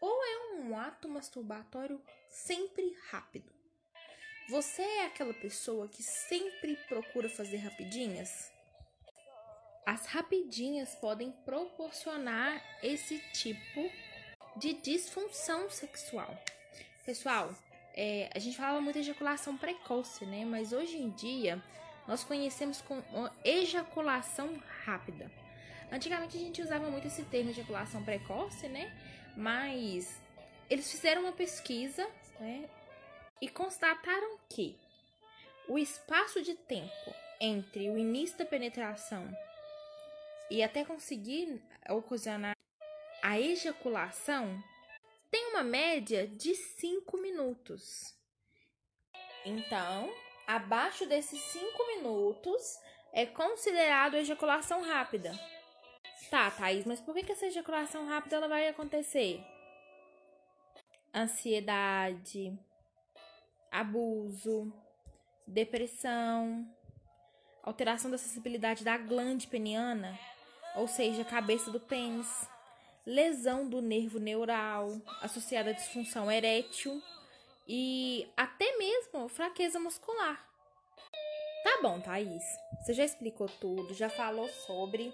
ou 0.00 0.24
é 0.24 0.54
um 0.56 0.76
ato 0.76 1.08
masturbatório 1.08 2.02
sempre 2.28 2.96
rápido? 3.10 3.52
Você 4.48 4.82
é 4.82 5.06
aquela 5.06 5.32
pessoa 5.32 5.86
que 5.86 6.02
sempre 6.02 6.76
procura 6.88 7.28
fazer 7.28 7.58
rapidinhas? 7.58 8.50
As 9.86 10.06
rapidinhas 10.06 10.96
podem 10.96 11.30
proporcionar 11.44 12.60
esse 12.82 13.20
tipo 13.32 13.88
de 14.56 14.72
disfunção 14.74 15.70
sexual. 15.70 16.36
Pessoal, 17.06 17.54
é, 17.94 18.28
a 18.34 18.38
gente 18.40 18.56
falava 18.56 18.80
muito 18.80 18.96
de 18.96 19.10
ejaculação 19.10 19.56
precoce, 19.56 20.26
né? 20.26 20.44
Mas 20.44 20.72
hoje 20.72 20.96
em 20.96 21.10
dia 21.10 21.62
nós 22.08 22.24
conhecemos 22.24 22.80
com 22.80 23.00
ejaculação 23.44 24.60
rápida. 24.84 25.30
Antigamente 25.92 26.38
a 26.38 26.40
gente 26.40 26.62
usava 26.62 26.90
muito 26.90 27.06
esse 27.06 27.22
termo 27.24 27.50
ejaculação 27.50 28.02
precoce, 28.02 28.66
né? 28.66 28.90
Mas 29.36 30.18
eles 30.70 30.90
fizeram 30.90 31.20
uma 31.20 31.32
pesquisa, 31.32 32.08
né? 32.40 32.66
E 33.42 33.48
constataram 33.48 34.38
que 34.48 34.78
o 35.68 35.78
espaço 35.78 36.40
de 36.42 36.54
tempo 36.54 37.14
entre 37.38 37.90
o 37.90 37.98
início 37.98 38.38
da 38.38 38.46
penetração 38.46 39.28
e 40.50 40.62
até 40.62 40.82
conseguir 40.82 41.62
ocasionar 41.90 42.56
a 43.22 43.38
ejaculação 43.38 44.62
tem 45.30 45.50
uma 45.50 45.62
média 45.62 46.26
de 46.26 46.54
5 46.54 47.18
minutos. 47.18 48.14
Então, 49.44 50.10
abaixo 50.46 51.04
desses 51.04 51.38
5 51.38 51.86
minutos 51.88 52.78
é 53.12 53.26
considerado 53.26 54.14
ejaculação 54.14 54.82
rápida. 54.82 55.32
Tá, 56.30 56.50
Thaís, 56.50 56.84
mas 56.84 57.00
por 57.00 57.14
que, 57.14 57.22
que 57.22 57.32
essa 57.32 57.46
ejaculação 57.46 58.06
rápida 58.06 58.36
ela 58.36 58.48
vai 58.48 58.68
acontecer? 58.68 59.44
Ansiedade, 61.14 62.58
abuso, 63.70 64.72
depressão, 65.46 66.66
alteração 67.62 68.10
da 68.10 68.18
sensibilidade 68.18 68.82
da 68.82 68.96
glande 68.96 69.46
peniana, 69.46 70.18
ou 70.74 70.88
seja, 70.88 71.24
cabeça 71.24 71.70
do 71.70 71.78
pênis, 71.78 72.48
lesão 73.04 73.68
do 73.68 73.80
nervo 73.82 74.18
neural 74.18 74.90
associada 75.20 75.70
à 75.70 75.72
disfunção 75.72 76.30
erétil 76.30 77.02
e 77.66 78.28
até 78.36 78.76
mesmo 78.76 79.28
fraqueza 79.28 79.78
muscular. 79.78 80.48
Tá 81.62 81.78
bom, 81.80 82.00
Thaís. 82.00 82.42
Você 82.80 82.92
já 82.92 83.04
explicou 83.04 83.48
tudo, 83.60 83.94
já 83.94 84.08
falou 84.08 84.48
sobre. 84.48 85.12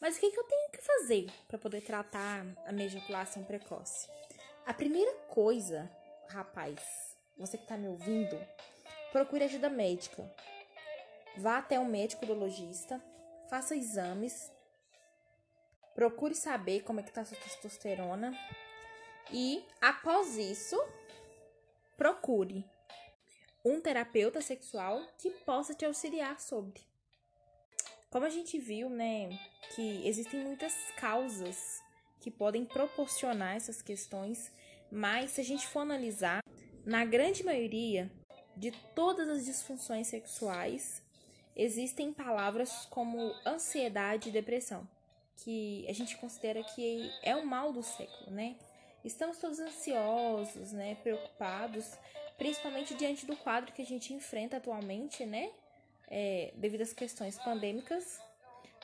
Mas 0.00 0.16
o 0.16 0.20
que, 0.20 0.30
que 0.30 0.38
eu 0.38 0.44
tenho 0.44 0.70
que 0.70 0.82
fazer 0.82 1.26
para 1.46 1.58
poder 1.58 1.82
tratar 1.82 2.46
a 2.64 2.72
minha 2.72 2.86
ejaculação 2.86 3.44
precoce? 3.44 4.08
A 4.66 4.72
primeira 4.72 5.12
coisa, 5.28 5.90
rapaz, 6.28 6.80
você 7.36 7.58
que 7.58 7.66
tá 7.66 7.76
me 7.76 7.88
ouvindo, 7.88 8.38
procure 9.12 9.44
ajuda 9.44 9.68
médica. 9.68 10.32
Vá 11.36 11.58
até 11.58 11.78
um 11.78 11.84
médico 11.84 12.24
urologista, 12.24 13.02
faça 13.48 13.76
exames 13.76 14.50
Procure 15.94 16.34
saber 16.34 16.82
como 16.82 17.00
é 17.00 17.02
que 17.02 17.12
tá 17.12 17.24
sua 17.24 17.36
testosterona. 17.36 18.32
E 19.30 19.64
após 19.80 20.36
isso, 20.36 20.82
procure 21.96 22.64
um 23.64 23.80
terapeuta 23.80 24.40
sexual 24.40 25.00
que 25.18 25.30
possa 25.30 25.74
te 25.74 25.84
auxiliar 25.84 26.40
sobre. 26.40 26.89
Como 28.10 28.26
a 28.26 28.28
gente 28.28 28.58
viu, 28.58 28.90
né, 28.90 29.28
que 29.72 30.04
existem 30.04 30.40
muitas 30.40 30.74
causas 30.96 31.80
que 32.18 32.28
podem 32.28 32.64
proporcionar 32.64 33.54
essas 33.54 33.80
questões, 33.80 34.52
mas 34.90 35.30
se 35.30 35.40
a 35.40 35.44
gente 35.44 35.64
for 35.68 35.80
analisar, 35.80 36.42
na 36.84 37.04
grande 37.04 37.44
maioria 37.44 38.10
de 38.56 38.72
todas 38.96 39.28
as 39.28 39.44
disfunções 39.44 40.08
sexuais, 40.08 41.00
existem 41.54 42.12
palavras 42.12 42.84
como 42.86 43.32
ansiedade 43.46 44.28
e 44.28 44.32
depressão, 44.32 44.88
que 45.36 45.86
a 45.88 45.92
gente 45.92 46.16
considera 46.16 46.64
que 46.64 47.08
é 47.22 47.36
o 47.36 47.46
mal 47.46 47.72
do 47.72 47.82
século, 47.82 48.32
né? 48.32 48.56
Estamos 49.04 49.38
todos 49.38 49.60
ansiosos, 49.60 50.72
né, 50.72 50.96
preocupados, 50.96 51.96
principalmente 52.36 52.92
diante 52.94 53.24
do 53.24 53.36
quadro 53.36 53.72
que 53.72 53.82
a 53.82 53.86
gente 53.86 54.12
enfrenta 54.12 54.56
atualmente, 54.56 55.24
né, 55.24 55.52
é, 56.10 56.52
devido 56.56 56.82
às 56.82 56.92
questões 56.92 57.38
pandêmicas. 57.38 58.20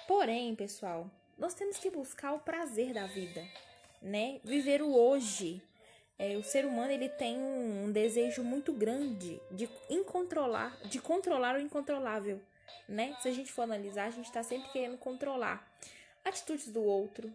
Porém, 0.07 0.55
pessoal, 0.55 1.11
nós 1.37 1.53
temos 1.55 1.79
que 1.79 1.91
buscar 1.91 2.33
o 2.33 2.39
prazer 2.39 2.95
da 2.95 3.07
vida, 3.07 3.45
né, 4.01 4.41
viver 4.45 4.81
o 4.81 4.95
hoje. 4.95 5.61
É, 6.19 6.37
o 6.37 6.43
ser 6.43 6.65
humano 6.65 6.91
ele 6.91 7.11
tem 7.11 7.37
um, 7.37 7.85
um 7.85 7.93
desejo 7.93 8.43
muito 8.43 8.73
grande 8.73 9.39
de 9.51 9.69
incontrolar, 9.91 10.75
de 10.89 10.99
controlar 10.99 11.57
o 11.57 11.61
incontrolável, 11.61 12.41
né? 12.89 13.15
Se 13.21 13.29
a 13.29 13.33
gente 13.33 13.53
for 13.53 13.63
analisar, 13.63 14.07
a 14.07 14.11
gente 14.11 14.25
está 14.25 14.43
sempre 14.43 14.71
querendo 14.71 14.97
controlar 14.97 15.71
atitudes 16.25 16.69
do 16.69 16.83
outro, 16.83 17.31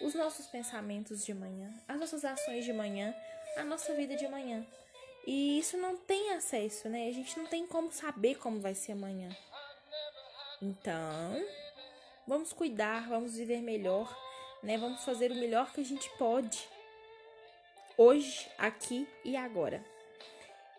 os 0.00 0.12
nossos 0.14 0.46
pensamentos 0.46 1.24
de 1.24 1.32
manhã, 1.32 1.72
as 1.86 2.00
nossas 2.00 2.24
ações 2.24 2.64
de 2.64 2.72
manhã, 2.72 3.14
a 3.56 3.64
nossa 3.64 3.94
vida 3.94 4.16
de 4.16 4.26
manhã. 4.26 4.66
E 5.26 5.58
isso 5.58 5.76
não 5.76 5.96
tem 5.96 6.32
acesso, 6.34 6.88
né? 6.88 7.08
A 7.08 7.12
gente 7.12 7.36
não 7.38 7.46
tem 7.46 7.66
como 7.66 7.90
saber 7.90 8.36
como 8.36 8.60
vai 8.60 8.74
ser 8.74 8.92
amanhã. 8.92 9.28
Então, 10.62 11.44
vamos 12.26 12.52
cuidar, 12.52 13.08
vamos 13.08 13.36
viver 13.36 13.60
melhor, 13.60 14.16
né? 14.62 14.78
Vamos 14.78 15.04
fazer 15.04 15.32
o 15.32 15.34
melhor 15.34 15.72
que 15.72 15.80
a 15.80 15.84
gente 15.84 16.08
pode. 16.16 16.68
Hoje, 17.98 18.48
aqui 18.56 19.08
e 19.24 19.36
agora. 19.36 19.84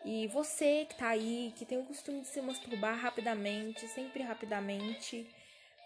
E 0.05 0.27
você 0.27 0.85
que 0.85 0.95
tá 0.95 1.09
aí, 1.09 1.53
que 1.57 1.65
tem 1.65 1.79
o 1.79 1.85
costume 1.85 2.21
de 2.21 2.27
se 2.27 2.39
masturbar 2.41 2.97
rapidamente, 2.97 3.87
sempre 3.89 4.23
rapidamente, 4.23 5.29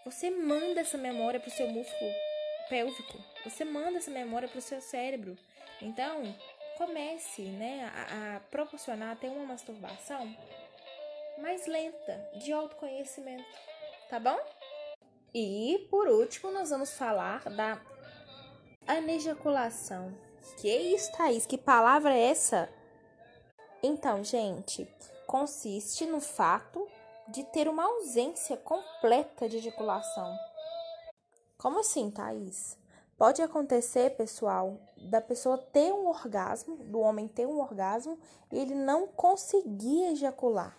você 0.04 0.30
manda 0.30 0.80
essa 0.80 0.96
memória 0.96 1.40
pro 1.40 1.50
seu 1.50 1.66
músculo 1.66 2.12
pélvico. 2.68 3.18
Você 3.44 3.64
manda 3.64 3.98
essa 3.98 4.10
memória 4.10 4.48
para 4.48 4.58
o 4.58 4.62
seu 4.62 4.80
cérebro. 4.80 5.36
Então, 5.80 6.34
comece 6.86 7.42
né, 7.42 7.90
a, 7.94 8.36
a 8.36 8.40
proporcionar 8.40 9.12
até 9.12 9.28
uma 9.28 9.46
masturbação 9.46 10.34
mais 11.38 11.66
lenta, 11.66 12.30
de 12.38 12.52
autoconhecimento, 12.52 13.44
tá 14.10 14.18
bom? 14.18 14.38
E 15.34 15.86
por 15.90 16.08
último, 16.08 16.50
nós 16.50 16.70
vamos 16.70 16.92
falar 16.92 17.42
da 17.50 17.80
anejaculação. 18.86 20.12
Que 20.60 20.68
isso, 20.68 21.10
Thaís? 21.12 21.46
Que 21.46 21.56
palavra 21.56 22.14
é 22.14 22.30
essa? 22.30 22.68
Então, 23.82 24.22
gente, 24.22 24.86
consiste 25.26 26.04
no 26.04 26.20
fato 26.20 26.86
de 27.28 27.44
ter 27.44 27.68
uma 27.68 27.84
ausência 27.84 28.56
completa 28.56 29.48
de 29.48 29.58
ejaculação. 29.58 30.36
Como 31.56 31.78
assim, 31.80 32.10
Thaís? 32.10 32.76
Pode 33.22 33.40
acontecer, 33.40 34.16
pessoal, 34.16 34.80
da 34.96 35.20
pessoa 35.20 35.56
ter 35.56 35.92
um 35.92 36.08
orgasmo, 36.08 36.74
do 36.78 36.98
homem 36.98 37.28
ter 37.28 37.46
um 37.46 37.60
orgasmo 37.60 38.18
e 38.50 38.58
ele 38.58 38.74
não 38.74 39.06
conseguir 39.06 40.06
ejacular. 40.06 40.76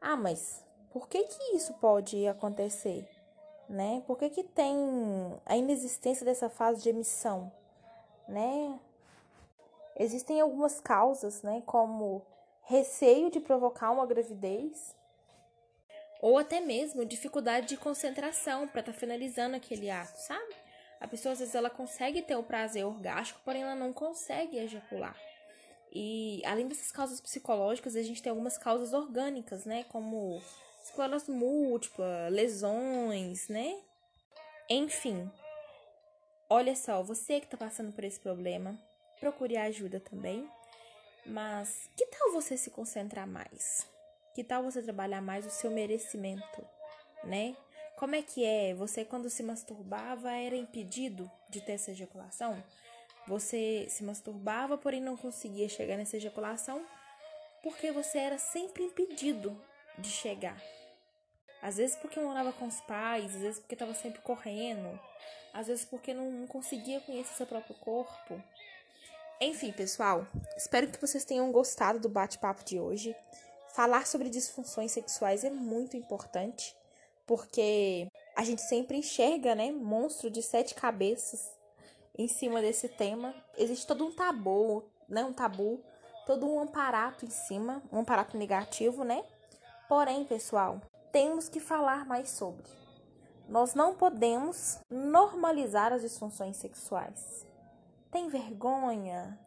Ah, 0.00 0.16
mas 0.16 0.64
por 0.90 1.08
que 1.08 1.22
que 1.22 1.54
isso 1.54 1.72
pode 1.74 2.26
acontecer? 2.26 3.08
Né? 3.68 4.02
Por 4.08 4.18
que 4.18 4.28
que 4.28 4.42
tem 4.42 4.76
a 5.46 5.56
inexistência 5.56 6.26
dessa 6.26 6.50
fase 6.50 6.82
de 6.82 6.88
emissão? 6.88 7.52
Né? 8.26 8.80
Existem 9.94 10.40
algumas 10.40 10.80
causas, 10.80 11.42
né, 11.42 11.62
como 11.64 12.26
receio 12.62 13.30
de 13.30 13.38
provocar 13.38 13.92
uma 13.92 14.04
gravidez, 14.04 14.96
ou 16.20 16.38
até 16.38 16.60
mesmo 16.60 17.04
dificuldade 17.04 17.68
de 17.68 17.76
concentração 17.76 18.66
para 18.66 18.80
estar 18.80 18.92
tá 18.92 18.98
finalizando 18.98 19.54
aquele 19.54 19.88
ato, 19.88 20.18
sabe? 20.18 20.67
A 21.00 21.06
pessoa 21.06 21.32
às 21.32 21.38
vezes 21.38 21.54
ela 21.54 21.70
consegue 21.70 22.22
ter 22.22 22.36
o 22.36 22.42
prazer 22.42 22.84
orgástico, 22.84 23.40
porém 23.44 23.62
ela 23.62 23.74
não 23.74 23.92
consegue 23.92 24.58
ejacular. 24.58 25.16
E 25.92 26.42
além 26.44 26.68
dessas 26.68 26.90
causas 26.90 27.20
psicológicas, 27.20 27.96
a 27.96 28.02
gente 28.02 28.22
tem 28.22 28.30
algumas 28.30 28.58
causas 28.58 28.92
orgânicas, 28.92 29.64
né? 29.64 29.84
Como 29.84 30.40
esclerose 30.82 31.30
múltipla, 31.30 32.28
lesões, 32.28 33.48
né? 33.48 33.80
Enfim. 34.68 35.30
Olha 36.50 36.74
só, 36.74 37.02
você 37.02 37.40
que 37.40 37.46
está 37.46 37.56
passando 37.56 37.92
por 37.92 38.04
esse 38.04 38.18
problema, 38.20 38.78
procure 39.20 39.56
ajuda 39.56 40.00
também. 40.00 40.48
Mas 41.24 41.90
que 41.96 42.06
tal 42.06 42.32
você 42.32 42.56
se 42.56 42.70
concentrar 42.70 43.26
mais? 43.26 43.86
Que 44.34 44.42
tal 44.42 44.62
você 44.62 44.82
trabalhar 44.82 45.20
mais 45.20 45.46
o 45.46 45.50
seu 45.50 45.70
merecimento, 45.70 46.66
né? 47.24 47.56
Como 47.98 48.14
é 48.14 48.22
que 48.22 48.44
é? 48.44 48.74
Você 48.74 49.04
quando 49.04 49.28
se 49.28 49.42
masturbava 49.42 50.30
era 50.30 50.54
impedido 50.54 51.28
de 51.50 51.60
ter 51.60 51.72
essa 51.72 51.90
ejaculação? 51.90 52.62
Você 53.26 53.86
se 53.90 54.04
masturbava, 54.04 54.78
porém 54.78 55.00
não 55.00 55.16
conseguia 55.16 55.68
chegar 55.68 55.96
nessa 55.96 56.16
ejaculação 56.16 56.86
porque 57.60 57.90
você 57.90 58.18
era 58.18 58.38
sempre 58.38 58.84
impedido 58.84 59.60
de 59.98 60.08
chegar. 60.08 60.62
Às 61.60 61.76
vezes 61.76 61.96
porque 61.96 62.20
morava 62.20 62.52
com 62.52 62.68
os 62.68 62.80
pais, 62.82 63.34
às 63.34 63.40
vezes 63.40 63.58
porque 63.58 63.74
estava 63.74 63.92
sempre 63.94 64.22
correndo, 64.22 64.98
às 65.52 65.66
vezes 65.66 65.84
porque 65.84 66.14
não, 66.14 66.30
não 66.30 66.46
conseguia 66.46 67.00
conhecer 67.00 67.34
seu 67.34 67.46
próprio 67.46 67.74
corpo. 67.80 68.40
Enfim, 69.40 69.72
pessoal, 69.72 70.24
espero 70.56 70.86
que 70.86 71.00
vocês 71.00 71.24
tenham 71.24 71.50
gostado 71.50 71.98
do 71.98 72.08
bate-papo 72.08 72.64
de 72.64 72.78
hoje. 72.78 73.16
Falar 73.74 74.06
sobre 74.06 74.30
disfunções 74.30 74.92
sexuais 74.92 75.42
é 75.42 75.50
muito 75.50 75.96
importante, 75.96 76.77
porque 77.28 78.10
a 78.34 78.42
gente 78.42 78.62
sempre 78.62 78.96
enxerga, 78.96 79.54
né, 79.54 79.70
monstro 79.70 80.30
de 80.30 80.42
sete 80.42 80.74
cabeças 80.74 81.54
em 82.16 82.26
cima 82.26 82.62
desse 82.62 82.88
tema. 82.88 83.34
Existe 83.56 83.86
todo 83.86 84.04
um 84.04 84.10
tabu, 84.10 84.82
né, 85.06 85.22
um 85.22 85.32
tabu, 85.32 85.84
todo 86.26 86.50
um 86.50 86.58
amparato 86.58 87.26
em 87.26 87.30
cima, 87.30 87.82
um 87.92 88.00
amparato 88.00 88.36
negativo, 88.36 89.04
né? 89.04 89.22
Porém, 89.88 90.24
pessoal, 90.24 90.80
temos 91.12 91.48
que 91.48 91.60
falar 91.60 92.06
mais 92.06 92.30
sobre. 92.30 92.64
Nós 93.46 93.74
não 93.74 93.94
podemos 93.94 94.80
normalizar 94.90 95.92
as 95.92 96.02
disfunções 96.02 96.56
sexuais. 96.56 97.46
Tem 98.10 98.28
vergonha? 98.28 99.38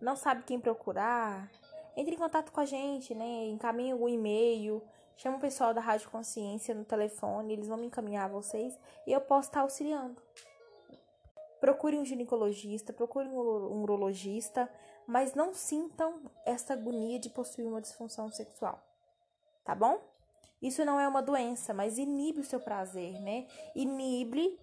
Não 0.00 0.16
sabe 0.16 0.42
quem 0.44 0.58
procurar? 0.58 1.50
entre 1.98 2.14
em 2.14 2.18
contato 2.18 2.52
com 2.52 2.60
a 2.60 2.64
gente, 2.64 3.12
né? 3.12 3.46
Encaminhe 3.46 3.92
o 3.92 4.08
e-mail, 4.08 4.80
chama 5.18 5.36
o 5.36 5.40
pessoal 5.40 5.74
da 5.74 5.80
Rádio 5.80 6.08
Consciência 6.10 6.74
no 6.74 6.84
telefone, 6.84 7.52
eles 7.52 7.68
vão 7.68 7.76
me 7.76 7.88
encaminhar 7.88 8.24
a 8.24 8.32
vocês 8.32 8.78
e 9.06 9.12
eu 9.12 9.20
posso 9.20 9.48
estar 9.48 9.60
auxiliando. 9.60 10.22
Procure 11.60 11.98
um 11.98 12.04
ginecologista, 12.04 12.92
procure 12.92 13.28
um 13.28 13.82
urologista, 13.82 14.70
mas 15.06 15.34
não 15.34 15.52
sintam 15.52 16.22
essa 16.46 16.72
agonia 16.72 17.18
de 17.18 17.28
possuir 17.28 17.66
uma 17.66 17.80
disfunção 17.80 18.30
sexual. 18.30 18.80
Tá 19.64 19.74
bom? 19.74 20.00
Isso 20.62 20.84
não 20.84 21.00
é 21.00 21.06
uma 21.06 21.20
doença, 21.20 21.74
mas 21.74 21.98
inibe 21.98 22.40
o 22.40 22.44
seu 22.44 22.60
prazer, 22.60 23.20
né? 23.20 23.46
Inibe 23.74 24.58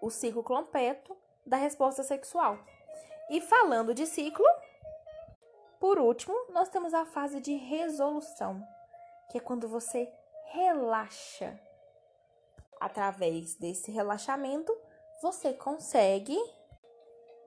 o 0.00 0.08
ciclo 0.08 0.42
completo 0.42 1.16
da 1.44 1.56
resposta 1.56 2.02
sexual. 2.02 2.58
E 3.28 3.40
falando 3.40 3.92
de 3.92 4.06
ciclo, 4.06 4.46
por 5.80 5.98
último, 5.98 6.34
nós 6.50 6.68
temos 6.68 6.94
a 6.94 7.04
fase 7.04 7.40
de 7.40 7.54
resolução, 7.54 8.66
que 9.34 9.38
é 9.38 9.40
quando 9.40 9.66
você 9.66 10.08
relaxa. 10.52 11.58
Através 12.78 13.56
desse 13.56 13.90
relaxamento, 13.90 14.72
você 15.20 15.52
consegue 15.52 16.38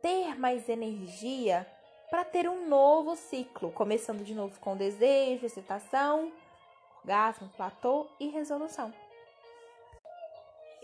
ter 0.01 0.37
mais 0.37 0.67
energia 0.67 1.65
para 2.09 2.25
ter 2.25 2.49
um 2.49 2.67
novo 2.67 3.15
ciclo, 3.15 3.71
começando 3.71 4.21
de 4.21 4.35
novo 4.35 4.59
com 4.59 4.75
desejo, 4.75 5.45
excitação, 5.45 6.29
orgasmo, 6.99 7.49
platô 7.55 8.05
e 8.19 8.27
resolução. 8.27 8.93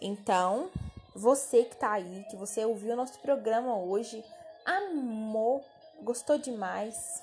Então, 0.02 0.72
você 1.14 1.66
que 1.66 1.74
está 1.74 1.92
aí, 1.92 2.26
que 2.30 2.38
você 2.38 2.64
ouviu 2.64 2.96
nosso 2.96 3.20
programa 3.20 3.78
hoje, 3.78 4.24
amou, 4.66 5.66
gostou 6.02 6.38
demais, 6.38 7.22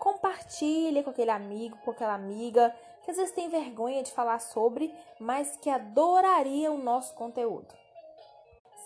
compartilhe 0.00 1.04
com 1.04 1.10
aquele 1.10 1.30
amigo, 1.30 1.76
com 1.84 1.92
aquela 1.92 2.14
amiga 2.14 2.74
que 3.06 3.12
às 3.12 3.18
vezes 3.18 3.32
tem 3.32 3.48
vergonha 3.48 4.02
de 4.02 4.10
falar 4.10 4.40
sobre, 4.40 4.92
mas 5.20 5.56
que 5.58 5.70
adoraria 5.70 6.72
o 6.72 6.76
nosso 6.76 7.14
conteúdo. 7.14 7.72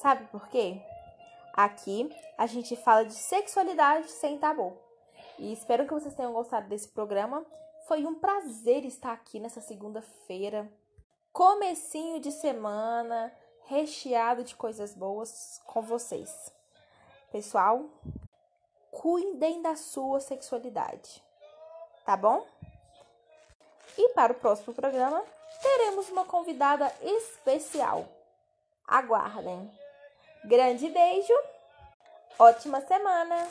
Sabe 0.03 0.27
por 0.27 0.47
quê? 0.49 0.79
Aqui 1.55 2.15
a 2.37 2.47
gente 2.47 2.77
fala 2.77 3.07
de 3.07 3.15
sexualidade 3.15 4.11
sem 4.11 4.37
tabu. 4.37 4.77
E 5.39 5.51
espero 5.55 5.87
que 5.87 5.95
vocês 5.95 6.15
tenham 6.15 6.35
gostado 6.35 6.69
desse 6.69 6.89
programa. 6.89 7.47
Foi 7.89 8.05
um 8.05 8.15
prazer 8.15 8.85
estar 8.85 9.13
aqui 9.13 9.41
nessa 9.41 9.63
segunda-feira. 9.63 10.71
Comecinho 11.33 12.21
de 12.21 12.31
semana, 12.31 13.35
recheado 13.65 14.45
de 14.45 14.55
coisas 14.55 14.95
boas 14.95 15.63
com 15.65 15.81
vocês. 15.81 16.55
Pessoal, 17.33 17.87
cuidem 18.91 19.63
da 19.63 19.77
sua 19.77 20.21
sexualidade. 20.21 21.23
Tá 22.05 22.19
bom? 22.19 22.47
E 24.03 24.09
para 24.15 24.33
o 24.33 24.37
próximo 24.37 24.73
programa, 24.73 25.23
teremos 25.61 26.09
uma 26.09 26.25
convidada 26.25 26.91
especial. 27.03 28.09
Aguardem. 28.89 29.71
Grande 30.43 30.89
beijo. 30.89 31.35
Ótima 32.39 32.81
semana. 32.81 33.47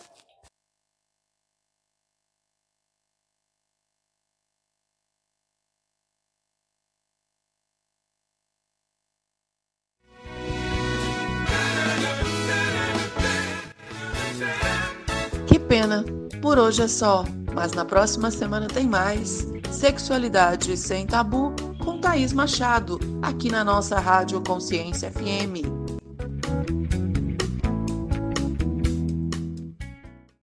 Por 16.42 16.58
hoje 16.58 16.84
é 16.84 16.88
só, 16.88 17.26
mas 17.54 17.74
na 17.74 17.86
próxima 17.86 18.32
semana 18.32 18.68
tem 18.68 18.88
mais. 18.88 19.48
Sexualidade 19.72 20.76
sem 20.78 21.06
tabu 21.06 21.54
com 21.84 22.00
Thaís 22.00 22.34
Machado, 22.34 23.00
aqui 23.22 23.50
na 23.50 23.64
nossa 23.64 24.00
Rádio 24.00 24.42
Consciência 24.42 25.12
FM. 25.12 25.90